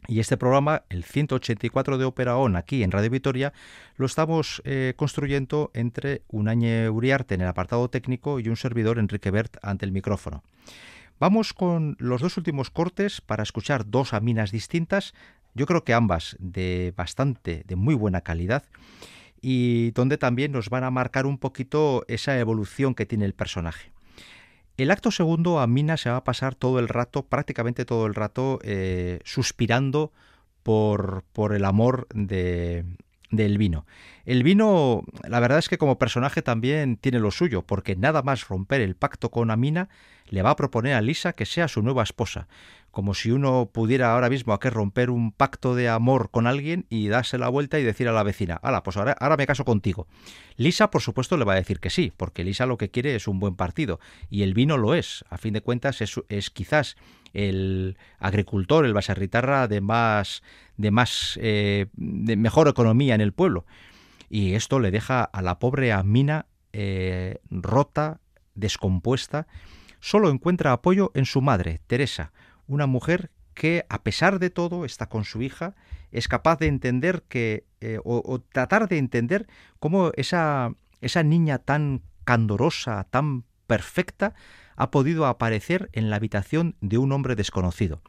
Y 0.08 0.22
este 0.22 0.38
programa, 0.38 0.84
el 0.88 1.04
184 1.04 1.98
de 1.98 2.06
Ópera 2.06 2.38
ON, 2.38 2.56
aquí 2.56 2.84
en 2.84 2.92
Radio 2.92 3.10
Vitoria, 3.10 3.52
lo 3.98 4.06
estamos 4.06 4.62
eh, 4.64 4.94
construyendo 4.96 5.70
entre 5.74 6.22
Unañe 6.30 6.90
Uriarte 6.90 7.36
en 7.36 7.42
el 7.42 7.48
apartado 7.48 7.90
técnico 7.90 8.40
y 8.40 8.48
un 8.48 8.56
servidor, 8.56 8.98
Enrique 8.98 9.30
Bert, 9.30 9.58
ante 9.62 9.86
el 9.86 9.92
micrófono. 9.92 10.42
Vamos 11.20 11.52
con 11.52 11.98
los 12.00 12.22
dos 12.22 12.38
últimos 12.38 12.70
cortes 12.70 13.22
para 13.22 13.42
escuchar 13.42 13.90
dos 13.90 14.14
aminas 14.14 14.52
distintas 14.52 15.16
yo 15.58 15.66
creo 15.66 15.84
que 15.84 15.94
ambas 15.94 16.38
de 16.40 16.94
bastante, 16.96 17.64
de 17.66 17.76
muy 17.76 17.96
buena 17.96 18.22
calidad 18.22 18.64
y 19.42 19.92
donde 19.92 20.18
también 20.18 20.52
nos 20.52 20.70
van 20.70 20.84
a 20.84 20.92
marcar 20.92 21.26
un 21.26 21.38
poquito 21.38 22.06
esa 22.08 22.40
evolución 22.40 22.96
que 22.96 23.06
tiene 23.06 23.26
el 23.26 23.34
personaje. 23.34 23.92
El 24.78 24.92
acto 24.92 25.10
segundo, 25.10 25.60
Amina 25.60 25.98
se 25.98 26.10
va 26.10 26.18
a 26.18 26.24
pasar 26.24 26.54
todo 26.54 26.78
el 26.78 26.88
rato, 26.88 27.26
prácticamente 27.26 27.84
todo 27.84 28.06
el 28.06 28.14
rato, 28.14 28.60
eh, 28.62 29.20
suspirando 29.26 30.12
por, 30.62 31.24
por 31.34 31.56
el 31.56 31.66
amor 31.66 32.08
de, 32.14 32.86
del 33.32 33.58
vino. 33.58 33.88
El 34.26 34.44
vino, 34.44 35.04
la 35.28 35.40
verdad 35.40 35.58
es 35.58 35.70
que 35.70 35.80
como 35.80 35.98
personaje 35.98 36.44
también 36.44 36.98
tiene 36.98 37.20
lo 37.20 37.32
suyo, 37.32 37.64
porque 37.64 37.96
nada 37.96 38.22
más 38.22 38.48
romper 38.48 38.82
el 38.82 38.96
pacto 38.96 39.32
con 39.32 39.50
Amina, 39.50 39.90
le 40.30 40.44
va 40.44 40.52
a 40.52 40.56
proponer 40.56 40.94
a 40.94 41.02
Lisa 41.02 41.34
que 41.34 41.46
sea 41.46 41.68
su 41.68 41.82
nueva 41.82 42.04
esposa 42.04 42.48
como 42.98 43.14
si 43.14 43.30
uno 43.30 43.70
pudiera 43.72 44.12
ahora 44.12 44.28
mismo 44.28 44.54
a 44.54 44.60
que 44.60 44.72
romper 44.72 45.12
un 45.12 45.32
pacto 45.32 45.76
de 45.76 45.88
amor 45.88 46.32
con 46.32 46.48
alguien 46.48 46.88
y 46.90 47.10
darse 47.10 47.38
la 47.38 47.48
vuelta 47.48 47.78
y 47.78 47.84
decir 47.84 48.08
a 48.08 48.12
la 48.12 48.24
vecina, 48.24 48.56
ala, 48.56 48.82
pues 48.82 48.98
ahora, 48.98 49.38
me 49.38 49.46
caso 49.46 49.66
contigo. 49.66 50.08
Lisa, 50.56 50.90
por 50.90 51.04
supuesto, 51.04 51.38
le 51.38 51.46
va 51.46 51.54
a 51.54 51.58
decir 51.58 51.80
que 51.80 51.92
sí, 51.92 52.12
porque 52.18 52.44
Lisa 52.44 52.66
lo 52.66 52.80
que 52.80 52.90
quiere 52.90 53.14
es 53.14 53.28
un 53.28 53.40
buen 53.40 53.56
partido, 53.56 54.00
y 54.32 54.42
el 54.42 54.56
vino 54.56 54.78
lo 54.78 54.96
es. 54.96 55.24
A 55.30 55.38
fin 55.38 55.54
de 55.54 55.62
cuentas, 55.62 56.02
es, 56.02 56.20
es 56.28 56.50
quizás 56.50 56.96
el 57.34 58.00
agricultor, 58.18 58.84
el 58.84 58.96
baserritarra 58.96 59.68
de 59.68 59.80
más, 59.80 60.42
de 60.78 60.90
más, 60.90 61.38
eh, 61.40 61.86
de 61.94 62.36
mejor 62.36 62.68
economía 62.68 63.14
en 63.14 63.22
el 63.22 63.32
pueblo. 63.32 63.68
Y 64.28 64.56
esto 64.56 64.80
le 64.80 64.90
deja 64.90 65.24
a 65.24 65.44
la 65.44 65.60
pobre 65.60 65.94
Amina 65.94 66.48
eh, 66.74 67.42
rota, 67.52 68.22
descompuesta. 68.56 69.46
Solo 70.00 70.32
encuentra 70.32 70.72
apoyo 70.72 71.12
en 71.14 71.26
su 71.26 71.42
madre, 71.42 71.80
Teresa, 71.86 72.32
una 72.68 72.86
mujer 72.86 73.32
que 73.54 73.86
a 73.90 74.04
pesar 74.04 74.40
de 74.40 74.50
todo 74.50 74.86
está 74.86 75.10
con 75.10 75.26
su 75.26 75.42
hija, 75.42 75.76
es 76.12 76.28
capaz 76.28 76.60
de 76.60 76.68
entender 76.68 77.24
que, 77.28 77.66
eh, 77.82 78.00
o, 78.04 78.40
tratar 78.52 78.88
de 78.88 78.98
entender 78.98 79.48
cómo 79.80 80.12
esa, 80.16 80.74
esa 81.02 81.24
niña 81.24 81.58
tan 81.58 82.04
candorosa, 82.24 83.06
tan 83.10 83.46
perfecta, 83.66 84.36
ha 84.76 84.92
podido 84.92 85.26
aparecer 85.26 85.90
en 85.94 86.10
la 86.10 86.18
habitación 86.18 86.76
de 86.82 87.00
un 87.00 87.12
hombre 87.12 87.36
desconocido. 87.36 88.02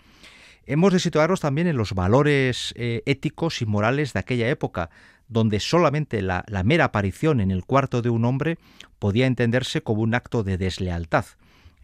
Hemos 0.66 0.92
de 0.92 0.98
situarnos 0.98 1.40
también 1.40 1.66
en 1.66 1.78
los 1.78 1.94
valores 1.94 2.74
eh, 2.76 3.02
éticos 3.06 3.62
y 3.62 3.66
morales 3.66 4.12
de 4.12 4.20
aquella 4.20 4.50
época, 4.50 4.90
donde 5.26 5.60
solamente 5.60 6.20
la, 6.20 6.44
la 6.46 6.62
mera 6.62 6.84
aparición 6.84 7.40
en 7.40 7.50
el 7.50 7.64
cuarto 7.64 8.02
de 8.02 8.10
un 8.10 8.26
hombre 8.26 8.58
podía 8.98 9.26
entenderse 9.26 9.82
como 9.82 10.02
un 10.02 10.14
acto 10.14 10.42
de 10.42 10.58
deslealtad. 10.58 11.24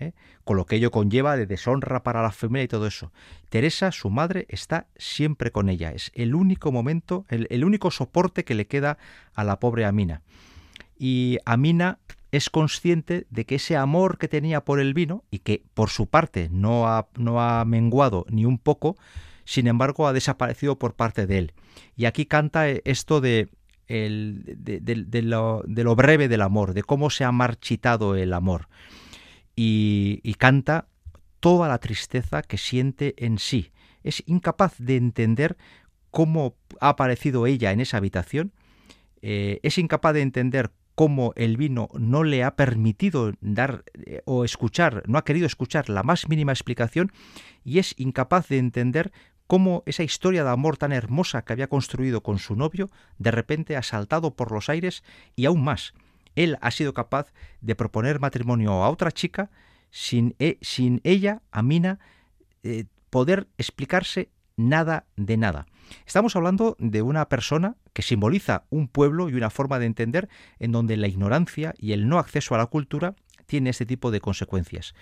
¿Eh? 0.05 0.15
con 0.45 0.57
lo 0.57 0.67
que 0.67 0.77
ello 0.77 0.91
conlleva 0.91 1.37
de 1.37 1.47
deshonra 1.47 2.03
para 2.03 2.23
la 2.23 2.31
familia 2.31 2.65
y 2.65 2.69
todo 2.69 2.87
eso. 2.87 3.13
Teresa, 3.49 3.93
su 3.93 4.11
madre, 4.11 4.47
está 4.49 4.87
siempre 4.97 5.51
con 5.51 5.69
ella. 5.69 5.93
Es 5.93 6.13
el 6.15 6.35
único 6.35 6.71
momento, 6.71 7.25
el, 7.29 7.65
único 7.65 7.91
soporte 7.91 8.45
que 8.45 8.55
le 8.55 8.67
queda 8.67 8.99
a 9.35 9.45
la 9.45 9.59
pobre 9.59 9.85
Amina. 9.85 10.23
Y 10.99 11.39
Amina 11.45 11.99
es 12.31 12.51
consciente 12.51 13.27
de 13.31 13.47
que 13.47 13.57
ese 13.57 13.77
amor 13.77 14.19
que 14.19 14.29
tenía 14.29 14.65
por 14.65 14.81
el 14.81 14.93
vino, 14.93 15.25
y 15.31 15.39
que 15.39 15.63
por 15.75 15.89
su 15.91 16.07
parte 16.07 16.49
no 16.51 16.89
ha, 16.89 17.09
no 17.17 17.41
ha 17.41 17.65
menguado 17.65 18.27
ni 18.29 18.45
un 18.45 18.59
poco, 18.59 18.97
sin 19.45 19.67
embargo 19.67 20.07
ha 20.07 20.13
desaparecido 20.13 20.79
por 20.79 20.95
parte 20.95 21.27
de 21.27 21.39
él. 21.39 21.53
Y 21.97 22.07
aquí 22.07 22.27
canta 22.27 22.69
esto 22.69 23.21
de, 23.21 23.49
lo, 23.89 25.63
de 25.67 25.85
lo 25.85 25.97
breve 25.97 26.29
del 26.29 26.43
amor, 26.43 26.75
de 26.75 26.83
cómo 26.83 27.11
se 27.11 27.25
ha 27.25 27.33
marchitado 27.33 28.17
el 28.17 28.33
amor 28.33 28.69
y, 29.57 30.35
canta 30.39 30.89
toda 31.41 31.69
la 31.69 31.79
tristeza 31.79 32.43
que 32.43 32.59
siente 32.59 33.15
en 33.19 33.39
sí. 33.39 33.71
Es 34.03 34.23
incapaz 34.27 34.75
de 34.79 34.97
entender 34.97 35.57
cómo 36.11 36.57
ha 36.81 36.91
aparecido 36.91 37.47
ella 37.47 37.73
en 37.73 37.81
esa 37.81 37.97
habitación, 37.97 38.53
eh, 39.23 39.61
es 39.63 39.79
incapaz 39.79 40.15
de 40.15 40.23
entender 40.23 40.71
cómo 40.95 41.33
el 41.37 41.57
vino 41.57 41.89
no 41.99 42.23
le 42.25 42.45
ha 42.45 42.57
permitido 42.57 43.33
dar 43.41 43.85
eh, 43.95 44.23
o 44.27 44.45
escuchar, 44.45 45.03
no 45.07 45.19
ha 45.19 45.25
querido 45.25 45.47
escuchar 45.47 45.89
la 45.89 46.03
más 46.03 46.29
mínima 46.29 46.53
explicación 46.53 47.11
y 47.65 47.79
es 47.79 47.95
incapaz 47.99 48.49
de 48.49 48.59
entender 48.59 49.13
cómo 49.47 49.83
esa 49.87 50.03
historia 50.03 50.45
de 50.45 50.51
amor 50.51 50.77
tan 50.77 50.93
hermosa 50.93 51.43
que 51.43 51.53
había 51.53 51.69
construido 51.69 52.23
con 52.23 52.39
su 52.39 52.55
novio 52.55 52.91
de 53.19 53.31
repente 53.31 53.77
ha 53.77 53.83
saltado 53.83 54.35
por 54.35 54.53
los 54.53 54.69
aires 54.69 55.03
y 55.37 55.47
aún 55.47 55.65
más, 55.65 55.95
él 56.37 56.59
ha 56.61 56.71
sido 56.71 56.95
capaz 56.95 57.33
de 57.61 57.75
proponer 57.75 58.21
matrimonio 58.21 58.73
a 58.83 58.91
otra 58.91 59.13
chica 59.13 59.51
sin, 59.91 60.35
e, 60.39 60.59
sin 60.61 61.01
ella, 61.05 61.43
Amina, 61.51 62.01
eh, 62.63 62.85
poder 63.11 63.49
explicarse 63.59 64.31
nada 64.57 65.07
de 65.17 65.37
nada. 65.37 65.67
Estamos 66.07 66.35
hablando 66.37 66.77
de 66.79 67.03
una 67.03 67.29
persona 67.29 67.77
que 67.93 68.03
simboliza 68.03 68.65
un 68.71 68.89
pueblo 68.89 69.29
y 69.29 69.35
una 69.35 69.51
forma 69.51 69.79
de 69.79 69.87
entender 69.87 70.29
en 70.59 70.73
donde 70.73 70.97
la 70.97 71.07
ignorancia 71.07 71.75
y 71.79 71.93
el 71.93 72.09
no 72.09 72.19
acceso 72.19 72.55
a 72.55 72.59
la 72.59 72.67
cultura 72.67 73.15
tiene 73.47 73.71
este 73.71 73.87
tipo 73.87 74.11
de 74.11 74.21
consecuencias. 74.21 74.95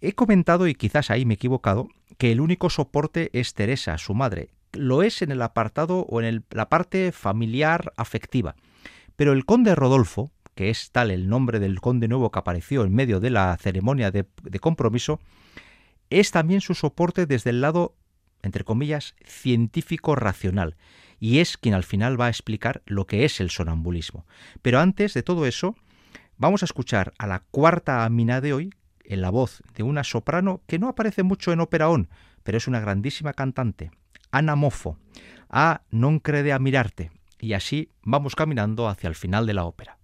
He 0.00 0.14
comentado, 0.14 0.66
y 0.66 0.74
quizás 0.74 1.10
ahí 1.10 1.24
me 1.24 1.34
he 1.34 1.36
equivocado, 1.36 1.88
que 2.18 2.32
el 2.32 2.40
único 2.40 2.70
soporte 2.70 3.30
es 3.32 3.54
Teresa, 3.54 3.98
su 3.98 4.14
madre. 4.14 4.50
Lo 4.72 5.02
es 5.02 5.22
en 5.22 5.30
el 5.30 5.42
apartado 5.42 6.06
o 6.08 6.20
en 6.20 6.44
la 6.50 6.68
parte 6.68 7.12
familiar 7.12 7.92
afectiva. 7.96 8.56
Pero 9.16 9.32
el 9.32 9.44
conde 9.44 9.74
Rodolfo, 9.74 10.32
que 10.54 10.70
es 10.70 10.90
tal 10.90 11.10
el 11.10 11.28
nombre 11.28 11.60
del 11.60 11.80
conde 11.80 12.08
nuevo 12.08 12.30
que 12.30 12.38
apareció 12.38 12.84
en 12.84 12.94
medio 12.94 13.20
de 13.20 13.30
la 13.30 13.56
ceremonia 13.56 14.10
de, 14.10 14.26
compromiso, 14.60 15.20
es 16.10 16.30
también 16.30 16.60
su 16.60 16.74
soporte 16.74 17.26
desde 17.26 17.50
el 17.50 17.60
lado, 17.60 17.96
entre 18.42 18.64
comillas, 18.64 19.14
científico 19.24 20.14
racional, 20.14 20.76
y 21.18 21.38
es 21.38 21.56
quien 21.56 21.74
al 21.74 21.84
final 21.84 22.20
va 22.20 22.26
a 22.26 22.30
explicar 22.30 22.82
lo 22.84 23.06
que 23.06 23.24
es 23.24 23.40
el 23.40 23.50
sonambulismo. 23.50 24.26
Pero 24.60 24.80
antes 24.80 25.14
de 25.14 25.22
todo 25.22 25.46
eso, 25.46 25.76
vamos 26.36 26.62
a 26.62 26.66
escuchar 26.66 27.14
a 27.18 27.26
la 27.26 27.40
cuarta 27.50 28.04
amina 28.04 28.40
de 28.40 28.52
hoy, 28.52 28.74
en 29.04 29.20
la 29.20 29.30
voz 29.30 29.62
de 29.74 29.82
una 29.82 30.04
soprano 30.04 30.62
que 30.66 30.78
no 30.78 30.88
aparece 30.88 31.22
mucho 31.22 31.52
en 31.52 31.60
ópera 31.60 31.88
on, 31.88 32.08
pero 32.42 32.58
es 32.58 32.66
una 32.66 32.80
grandísima 32.80 33.32
cantante, 33.32 33.90
Ana 34.30 34.56
Mofo, 34.56 34.98
a 35.48 35.82
Non 35.90 36.18
crede 36.18 36.52
a 36.52 36.58
mirarte, 36.58 37.12
y 37.42 37.54
así 37.54 37.90
vamos 38.02 38.36
caminando 38.36 38.88
hacia 38.88 39.08
el 39.08 39.16
final 39.16 39.46
de 39.46 39.52
la 39.52 39.64
ópera. 39.64 39.98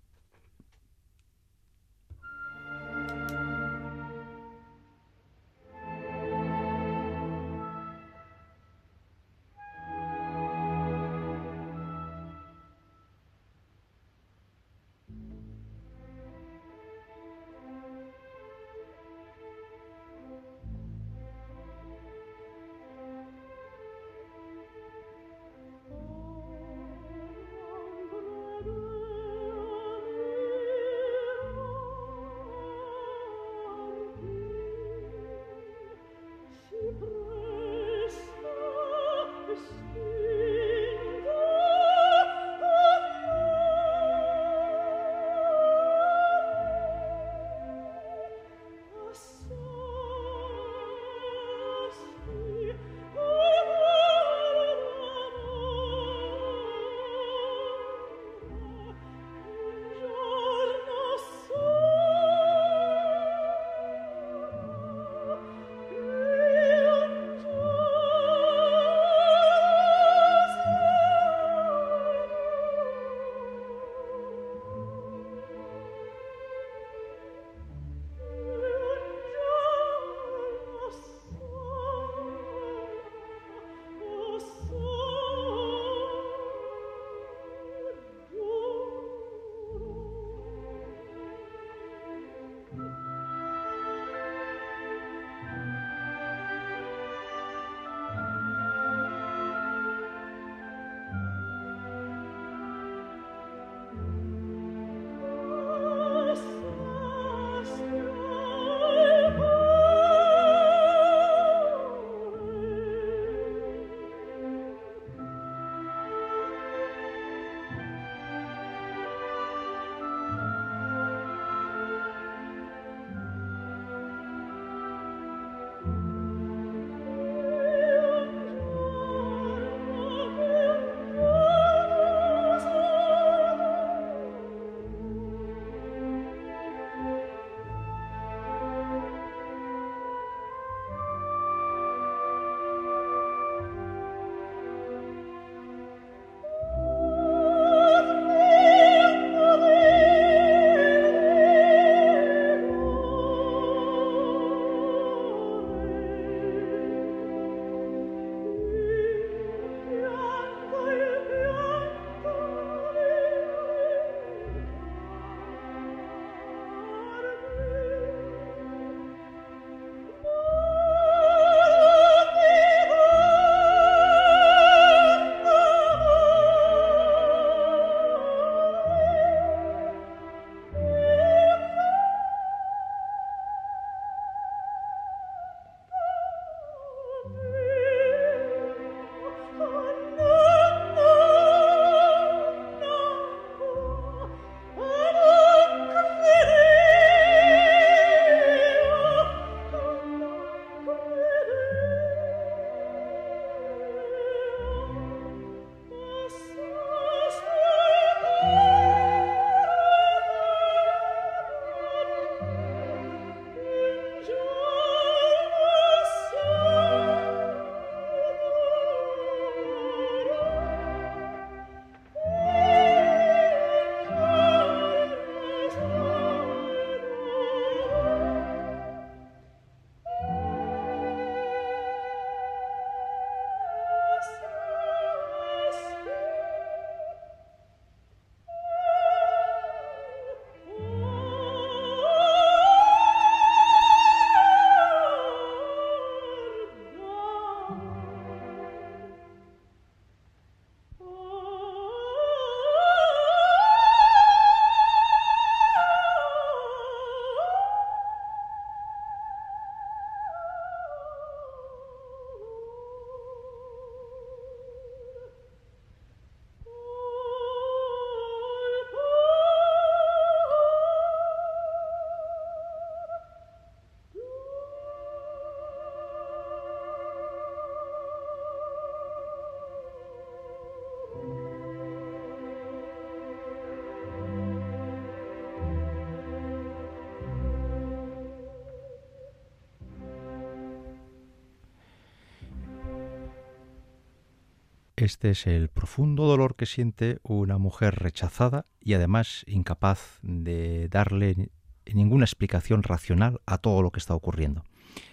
Este 295.04 295.30
es 295.30 295.46
el 295.46 295.68
profundo 295.68 296.24
dolor 296.24 296.56
que 296.56 296.66
siente 296.66 297.20
una 297.22 297.56
mujer 297.56 297.94
rechazada 298.00 298.66
y 298.80 298.94
además 298.94 299.44
incapaz 299.46 300.18
de 300.22 300.88
darle 300.88 301.50
ninguna 301.86 302.24
explicación 302.24 302.82
racional 302.82 303.40
a 303.46 303.58
todo 303.58 303.80
lo 303.82 303.92
que 303.92 304.00
está 304.00 304.16
ocurriendo. 304.16 304.64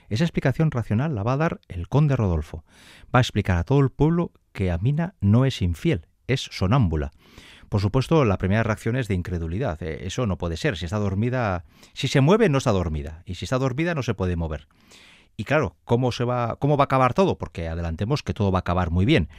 Esa 0.09 0.23
explicación 0.23 0.71
racional 0.71 1.13
la 1.13 1.21
va 1.21 1.33
a 1.33 1.37
dar 1.37 1.61
el 1.67 1.87
conde 1.87 2.15
Rodolfo. 2.15 2.65
Va 3.13 3.19
a 3.19 3.21
explicar 3.21 3.59
a 3.59 3.63
todo 3.63 3.79
el 3.79 3.91
pueblo 3.91 4.31
que 4.53 4.71
Amina 4.71 5.13
no 5.21 5.45
es 5.45 5.61
infiel, 5.61 6.07
es 6.25 6.41
sonámbula. 6.41 7.11
Por 7.69 7.79
supuesto, 7.79 8.25
la 8.25 8.39
primera 8.39 8.63
reacción 8.63 8.95
es 8.95 9.07
de 9.07 9.13
incredulidad. 9.13 9.83
Eh, 9.83 10.07
eso 10.07 10.25
no 10.25 10.39
puede 10.39 10.57
ser. 10.57 10.77
Si 10.77 10.85
está 10.85 10.97
dormida, 10.97 11.63
si 11.93 12.07
se 12.07 12.21
mueve, 12.21 12.49
no 12.49 12.57
está 12.57 12.71
dormida. 12.71 13.21
Y 13.27 13.35
si 13.35 13.45
está 13.45 13.59
dormida, 13.59 13.93
no 13.93 14.01
se 14.01 14.15
puede 14.15 14.35
mover. 14.35 14.67
Y 15.37 15.43
claro, 15.43 15.75
¿cómo, 15.83 16.11
se 16.11 16.23
va, 16.23 16.55
¿cómo 16.55 16.77
va 16.77 16.83
a 16.83 16.85
acabar 16.85 17.13
todo? 17.13 17.37
Porque 17.37 17.67
adelantemos 17.67 18.23
que 18.23 18.33
todo 18.33 18.51
va 18.51 18.59
a 18.59 18.61
acabar 18.61 18.89
muy 18.89 19.05
bien. 19.05 19.29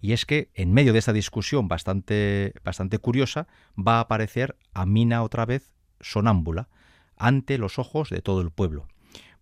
Y 0.00 0.12
es 0.12 0.26
que 0.26 0.50
en 0.54 0.72
medio 0.72 0.92
de 0.92 0.98
esta 0.98 1.12
discusión 1.12 1.68
bastante, 1.68 2.54
bastante 2.64 2.98
curiosa 2.98 3.46
va 3.76 3.98
a 3.98 4.00
aparecer 4.00 4.56
Amina 4.74 5.22
otra 5.22 5.46
vez 5.46 5.74
sonámbula 6.00 6.68
ante 7.16 7.58
los 7.58 7.78
ojos 7.78 8.10
de 8.10 8.20
todo 8.20 8.40
el 8.40 8.50
pueblo. 8.50 8.86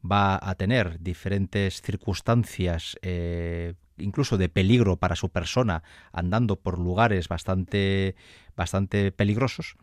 Va 0.08 0.38
a 0.40 0.54
tener 0.54 1.00
diferentes 1.00 1.82
circunstancias, 1.82 2.96
eh, 3.02 3.74
incluso 3.96 4.36
de 4.36 4.48
peligro 4.48 4.96
para 4.96 5.16
su 5.16 5.30
persona, 5.30 5.82
andando 6.12 6.56
por 6.56 6.78
lugares 6.78 7.28
bastante, 7.28 8.14
bastante 8.54 9.12
peligrosos. 9.12 9.76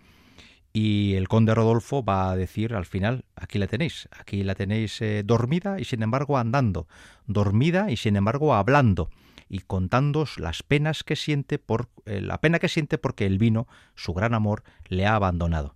Y 0.73 1.15
el 1.15 1.27
conde 1.27 1.53
Rodolfo 1.53 2.03
va 2.03 2.31
a 2.31 2.35
decir 2.37 2.75
al 2.75 2.85
final, 2.85 3.25
aquí 3.35 3.57
la 3.57 3.67
tenéis, 3.67 4.07
aquí 4.11 4.43
la 4.43 4.55
tenéis 4.55 5.01
eh, 5.01 5.23
dormida 5.25 5.81
y 5.81 5.83
sin 5.83 6.01
embargo 6.01 6.37
andando, 6.37 6.87
dormida 7.27 7.91
y 7.91 7.97
sin 7.97 8.15
embargo 8.15 8.53
hablando 8.53 9.09
y 9.51 9.59
contándos 9.59 10.39
las 10.39 10.63
penas 10.63 11.03
que 11.03 11.17
siente 11.17 11.59
por 11.59 11.89
eh, 12.05 12.21
la 12.21 12.39
pena 12.39 12.57
que 12.57 12.69
siente 12.69 12.97
porque 12.97 13.25
el 13.25 13.37
vino, 13.37 13.67
su 13.95 14.13
gran 14.13 14.33
amor, 14.33 14.63
le 14.87 15.05
ha 15.05 15.15
abandonado. 15.15 15.75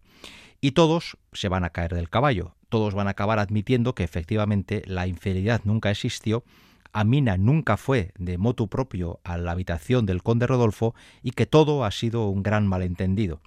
Y 0.61 0.71
todos 0.71 1.17
se 1.33 1.49
van 1.49 1.65
a 1.65 1.71
caer 1.71 1.93
del 1.93 2.09
caballo, 2.09 2.55
todos 2.69 2.95
van 2.95 3.07
a 3.07 3.11
acabar 3.11 3.37
admitiendo 3.37 3.93
que 3.93 4.05
efectivamente 4.05 4.81
la 4.87 5.07
infidelidad 5.07 5.61
nunca 5.65 5.91
existió, 5.91 6.45
Amina 6.93 7.35
nunca 7.35 7.75
fue 7.75 8.13
de 8.17 8.37
motu 8.37 8.69
propio 8.69 9.19
a 9.25 9.37
la 9.37 9.51
habitación 9.51 10.05
del 10.05 10.23
conde 10.23 10.47
Rodolfo 10.47 10.95
y 11.21 11.31
que 11.31 11.45
todo 11.45 11.83
ha 11.83 11.91
sido 11.91 12.29
un 12.29 12.41
gran 12.41 12.67
malentendido. 12.67 13.41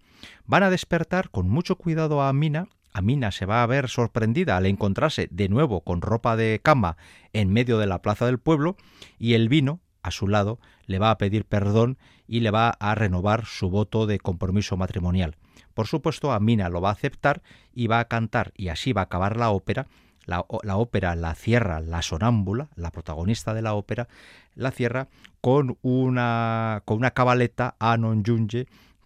Van 0.45 0.63
a 0.63 0.71
despertar 0.71 1.31
con 1.31 1.49
mucho 1.49 1.77
cuidado 1.77 2.21
a 2.21 2.29
Amina 2.29 2.69
Amina 2.93 3.31
se 3.31 3.47
va 3.47 3.63
a 3.63 3.67
ver 3.67 3.89
sorprendida 3.89 4.57
al 4.57 4.67
encontrarse 4.67 5.29
de 5.31 5.49
nuevo 5.49 5.83
con 5.83 6.01
ropa 6.01 6.37
de 6.37 6.61
cama 6.63 6.97
en 7.33 7.53
medio 7.53 7.79
de 7.79 7.87
la 7.87 8.03
plaza 8.03 8.27
del 8.27 8.39
pueblo 8.39 8.77
y 9.19 9.35
el 9.35 9.49
vino, 9.49 9.81
a 10.03 10.11
su 10.11 10.29
lado, 10.29 10.59
le 10.87 10.99
va 10.99 11.11
a 11.11 11.19
pedir 11.19 11.45
perdón 11.45 11.99
y 12.27 12.41
le 12.41 12.51
va 12.51 12.71
a 12.71 12.95
renovar 12.95 13.47
su 13.47 13.71
voto 13.71 14.07
de 14.07 14.19
compromiso 14.19 14.77
matrimonial. 14.77 15.37
Por 15.75 15.87
supuesto, 15.87 16.33
Amina 16.33 16.69
lo 16.69 16.81
va 16.81 16.91
a 16.91 16.93
aceptar 16.93 17.43
y 17.73 17.87
va 17.87 18.01
a 18.01 18.07
cantar, 18.07 18.53
y 18.57 18.69
así 18.69 18.93
va 18.93 19.03
a 19.03 19.05
acabar 19.05 19.37
la 19.37 19.51
ópera. 19.51 19.87
La, 20.27 20.41
ópera 20.41 21.17
la 21.17 21.35
cierra 21.35 21.81
la 21.81 22.03
sonámbula, 22.03 22.69
la 22.77 22.91
protagonista 22.91 23.55
de 23.55 23.63
la 23.63 23.73
ópera, 23.73 24.09
la 24.55 24.73
cierra 24.73 25.09
con 25.41 25.79
una, 25.81 26.83
con 26.85 26.99
una 26.99 27.13
cabaleta 27.13 27.77
a 27.79 27.97
non 27.97 28.23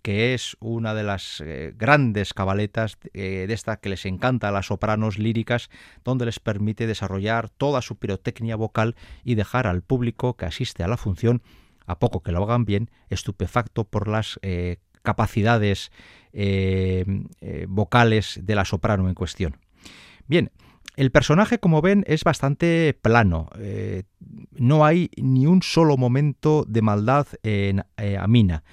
que 0.02 0.34
es 0.34 0.56
una 0.60 0.94
de 0.94 1.04
las 1.04 1.40
eh, 1.40 1.72
grandes 1.76 2.34
cabaletas 2.34 2.98
eh, 3.14 3.46
de 3.46 3.54
esta 3.54 3.76
que 3.76 3.88
les 3.88 4.04
encanta 4.04 4.48
a 4.48 4.52
las 4.52 4.66
sopranos 4.66 5.18
líricas, 5.18 5.70
donde 6.04 6.26
les 6.26 6.40
permite 6.40 6.86
desarrollar 6.88 7.48
toda 7.48 7.80
su 7.82 7.96
pirotecnia 7.96 8.56
vocal 8.56 8.96
y 9.24 9.36
dejar 9.36 9.68
al 9.68 9.82
público 9.82 10.36
que 10.36 10.46
asiste 10.46 10.82
a 10.82 10.88
la 10.88 10.96
función, 10.96 11.42
a 11.86 11.98
poco 11.98 12.22
que 12.22 12.32
lo 12.32 12.42
hagan 12.42 12.64
bien, 12.64 12.90
estupefacto 13.10 13.84
por 13.84 14.08
las 14.08 14.38
eh, 14.42 14.78
capacidades 15.02 15.90
vocales 17.68 18.40
de 18.42 18.54
la 18.54 18.64
soprano 18.64 19.06
en 19.06 19.14
cuestión. 19.14 19.58
Bien, 20.26 20.50
el 20.96 21.10
personaje, 21.10 21.58
como 21.58 21.82
ven, 21.82 22.04
es 22.06 22.24
bastante 22.24 22.98
plano. 23.02 23.50
no 24.52 24.86
hay 24.86 25.10
ni 25.16 25.46
un 25.46 25.60
solo 25.60 25.98
momento 25.98 26.64
de 26.66 26.80
maldad 26.80 27.26
en 27.42 27.84
Amina. 28.18 28.64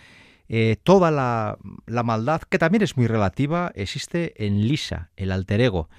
Eh, 0.52 0.78
toda 0.82 1.12
la, 1.12 1.58
maldad, 2.04 2.42
que 2.42 2.58
también 2.58 2.82
es 2.82 2.98
muy 2.98 3.06
relativa, 3.06 3.72
existe 3.76 4.46
en 4.46 4.68
Lisa, 4.68 5.12
el 5.16 5.32
alter 5.32 5.62
ego. 5.62 5.90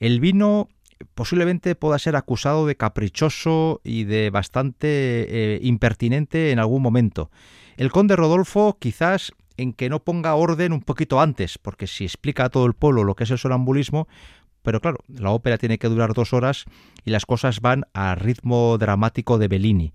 El 0.00 0.18
vino 0.18 0.68
posiblemente 1.14 1.74
pueda 1.74 1.98
ser 1.98 2.16
acusado 2.16 2.66
de 2.66 2.76
caprichoso 2.76 3.80
y 3.84 4.04
de 4.04 4.30
bastante 4.30 4.86
eh, 4.88 5.60
impertinente 5.62 6.50
en 6.50 6.58
algún 6.58 6.82
momento. 6.82 7.30
El 7.76 7.92
conde 7.92 8.16
Rodolfo 8.16 8.78
quizás 8.80 9.32
en 9.58 9.74
que 9.74 9.90
no 9.90 10.02
ponga 10.02 10.34
orden 10.34 10.72
un 10.72 10.80
poquito 10.80 11.20
antes, 11.20 11.58
porque 11.58 11.86
si 11.86 12.04
explica 12.04 12.46
a 12.46 12.48
todo 12.48 12.64
el 12.64 12.74
pueblo 12.74 13.04
lo 13.04 13.14
que 13.14 13.24
es 13.24 13.30
el 13.30 13.38
sonambulismo, 13.38 14.08
pero 14.62 14.80
claro, 14.80 14.98
la 15.08 15.30
ópera 15.30 15.58
tiene 15.58 15.78
que 15.78 15.88
durar 15.88 16.14
dos 16.14 16.32
horas 16.32 16.64
y 17.04 17.10
las 17.10 17.26
cosas 17.26 17.60
van 17.60 17.84
a 17.92 18.14
ritmo 18.14 18.78
dramático 18.78 19.38
de 19.38 19.48
Bellini. 19.48 19.92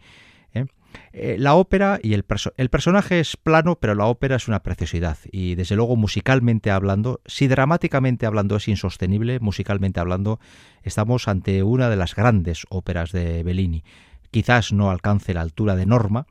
Eh, 1.16 1.36
la 1.38 1.54
ópera 1.54 2.00
y 2.02 2.14
el, 2.14 2.24
personaje 2.24 3.20
es 3.20 3.38
plano, 3.38 3.78
pero 3.80 3.94
la 3.94 4.06
ópera 4.06 4.36
es 4.36 4.48
una 4.48 4.64
preciosidad. 4.64 5.18
Y 5.32 5.56
desde 5.56 5.76
luego, 5.76 5.96
musicalmente 5.96 6.72
hablando, 6.72 7.22
si 7.26 7.48
dramáticamente 7.48 8.26
hablando 8.26 8.56
es 8.56 8.68
insostenible, 8.68 9.40
musicalmente 9.40 10.00
hablando, 10.00 10.40
estamos 10.82 11.28
ante 11.28 11.62
una 11.62 11.90
de 11.90 11.98
las 11.98 12.16
grandes 12.16 12.66
óperas 12.70 13.12
de 13.12 13.44
Bellini. 13.44 13.84
Quizás 14.32 14.74
no 14.74 14.90
alcance 14.90 15.36
la 15.36 15.42
altura 15.42 15.76
de 15.76 15.86
Norma, 15.86 16.26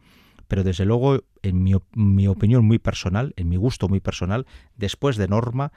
pero 0.49 0.65
desde 0.65 0.85
luego, 0.85 1.23
en 1.43 1.63
mi, 1.63 2.27
opinión 2.27 2.65
muy 2.65 2.79
personal, 2.81 3.33
en 3.37 3.49
mi 3.49 3.57
gusto 3.57 3.89
muy 3.89 4.01
personal, 4.01 4.47
después 4.77 5.17
de 5.17 5.29
Norma, 5.29 5.73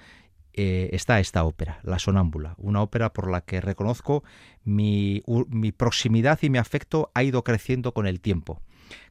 eh, 0.53 0.89
está 0.93 1.19
esta 1.19 1.43
ópera, 1.43 1.79
La 1.83 1.99
Sonámbula, 1.99 2.55
una 2.57 2.81
ópera 2.81 3.13
por 3.13 3.29
la 3.29 3.41
que 3.41 3.61
reconozco 3.61 4.23
mi, 4.63 5.21
mi 5.49 5.71
proximidad 5.71 6.39
y 6.41 6.49
mi 6.49 6.57
afecto 6.57 7.11
ha 7.13 7.23
ido 7.23 7.43
creciendo 7.43 7.93
con 7.93 8.07
el 8.07 8.19
tiempo 8.19 8.61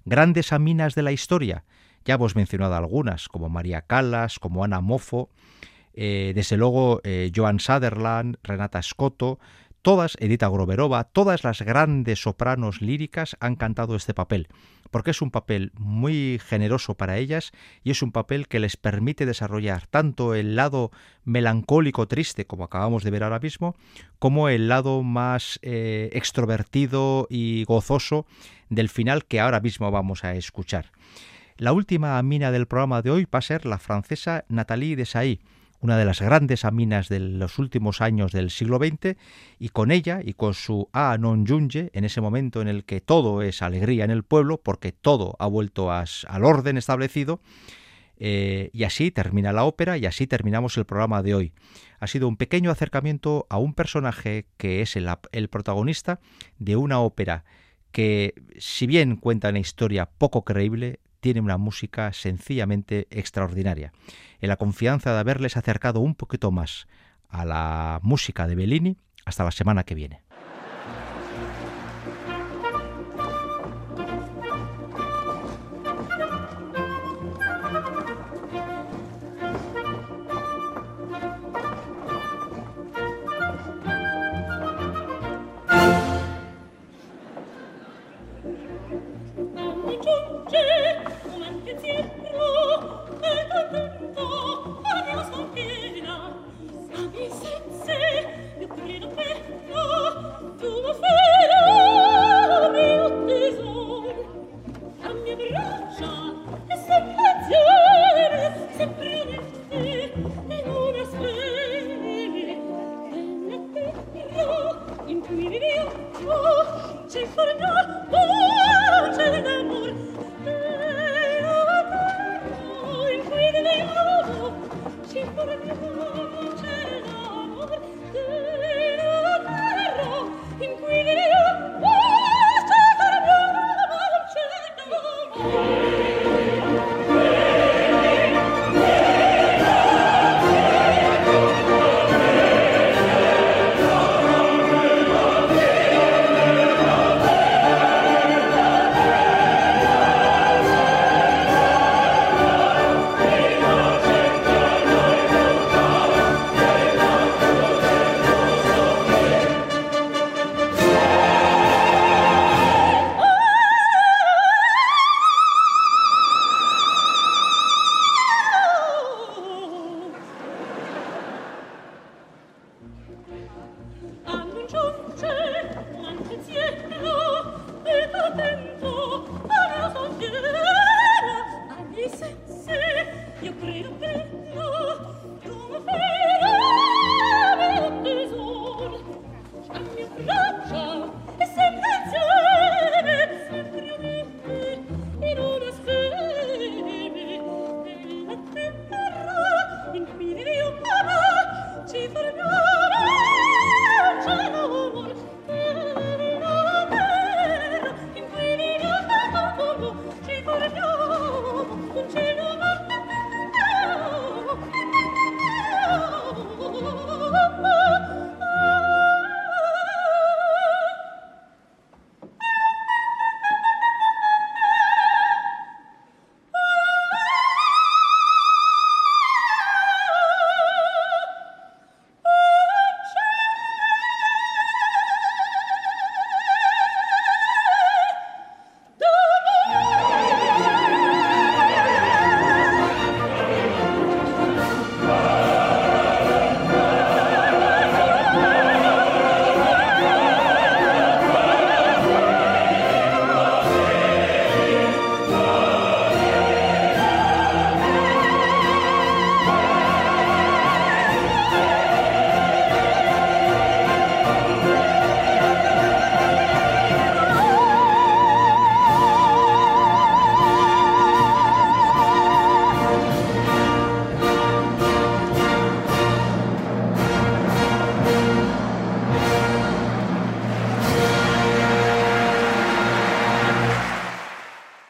grandes 0.05 0.53
aminas 0.53 0.95
de 0.95 1.03
la 1.03 1.13
historia. 1.13 1.65
Ya 2.05 2.15
hemos 2.15 2.37
mencionado 2.37 2.75
algunas, 2.75 3.29
como 3.29 3.49
María 3.49 3.83
Callas, 3.83 4.39
como 4.39 4.65
Ana 4.65 4.81
Mofo, 4.81 5.31
eh, 5.95 6.33
desde 6.35 6.57
luego 6.57 7.01
eh, 7.05 7.31
Joan 7.35 7.61
Sutherland, 7.61 8.37
Renata 8.43 8.83
Scotto, 8.83 9.39
todas, 9.81 10.17
Edita 10.19 10.49
Groverova, 10.49 11.05
todas 11.05 11.45
las 11.45 11.63
grandes 11.63 12.23
sopranos 12.23 12.81
líricas 12.81 13.37
han 13.41 13.55
cantado 13.55 13.95
este 13.97 14.15
papel, 14.15 14.49
porque 14.95 15.11
es 15.11 15.23
un 15.23 15.33
papel 15.33 15.73
muy 15.75 16.41
generoso 16.47 16.95
para 16.95 17.19
ellas 17.19 17.51
y 17.83 17.91
es 17.91 18.01
un 18.01 18.13
papel 18.13 18.47
que 18.47 18.61
les 18.61 18.77
permite 18.77 19.27
desarrollar 19.27 19.89
tanto 19.89 20.37
el 20.37 20.55
lado 20.55 20.93
melancólico 21.25 22.07
triste, 22.07 22.47
como 22.47 22.63
acabamos 22.63 23.03
de 23.03 23.11
ver 23.11 23.25
ahora 23.25 23.41
mismo, 23.41 23.75
como 24.21 24.49
el 24.49 24.69
lado 24.69 25.03
más 25.03 25.59
eh, 25.63 26.11
extrovertido 26.13 27.27
y 27.29 27.65
gozoso 27.65 28.25
del 28.69 28.89
final 28.89 29.25
que 29.25 29.41
ahora 29.41 29.59
mismo 29.59 29.91
vamos 29.91 30.23
a 30.23 30.37
escuchar. 30.37 30.93
La 31.57 31.73
última 31.73 32.17
amina 32.17 32.53
del 32.53 32.69
programa 32.69 33.03
de 33.03 33.11
hoy 33.11 33.25
va 33.25 33.41
a 33.41 33.43
ser 33.43 33.67
la 33.67 33.79
francesa 33.79 34.45
Nathalie 34.49 34.95
Desailly, 34.95 35.41
una 35.85 35.99
de 35.99 36.07
las 36.07 36.23
grandes 36.23 36.65
aminas 36.65 37.11
de 37.11 37.21
los 37.21 37.59
últimos 37.59 38.01
años 38.01 38.33
del 38.33 38.51
siglo 38.51 38.79
XX, 38.79 39.19
y 39.59 39.69
con 39.69 39.91
ella 39.91 40.21
y 40.25 40.33
con 40.33 40.55
su 40.55 40.89
A 40.95 41.19
non 41.21 41.45
junge, 41.45 41.91
en 41.93 42.07
ese 42.09 42.23
momento 42.23 42.63
en 42.63 42.69
el 42.69 42.85
que 42.85 43.03
todo 43.03 43.43
es 43.43 43.61
alegría 43.61 44.07
en 44.07 44.11
el 44.11 44.23
pueblo, 44.23 44.57
porque 44.57 44.93
todo 44.93 45.37
ha 45.39 45.47
vuelto 45.47 45.93
al 45.93 46.45
orden 46.45 46.79
establecido, 46.79 47.43
eh, 48.17 48.71
y 48.73 48.85
así 48.85 49.11
termina 49.11 49.53
la 49.53 49.65
ópera 49.65 49.99
y 49.99 50.07
así 50.07 50.27
terminamos 50.27 50.79
el 50.79 50.87
programa 50.87 51.23
de 51.23 51.35
hoy. 51.35 51.53
Ha 52.01 52.07
sido 52.07 52.29
un 52.29 52.39
pequeño 52.39 52.71
acercamiento 52.71 53.47
a 53.51 53.59
un 53.59 53.75
personaje 53.75 54.47
que 54.57 54.81
es 54.81 54.97
el 54.97 55.49
protagonista 55.51 56.19
de 56.59 56.77
una 56.77 57.01
ópera 57.01 57.45
que 57.93 58.33
si 58.59 58.87
bien 58.87 59.17
cuenta 59.17 59.51
una 59.51 59.59
historia 59.59 60.07
poco 60.07 60.47
creíble, 60.47 61.01
tiene 61.25 61.41
una 61.41 61.57
música 61.57 62.13
sencillamente 62.13 63.09
extraordinaria. 63.11 63.95
En 64.43 64.51
la 64.51 64.59
confianza 64.59 65.15
de 65.15 65.21
haberles 65.21 65.57
acercado 65.57 66.01
un 66.01 66.15
poquito 66.15 66.51
más 66.51 66.87
a 67.31 67.47
la 67.47 67.99
música 68.03 68.47
de 68.47 68.55
Bellini, 68.55 68.99
hasta 69.25 69.43
la 69.43 69.51
semana 69.51 69.85
que 69.85 69.95
viene. 69.95 70.21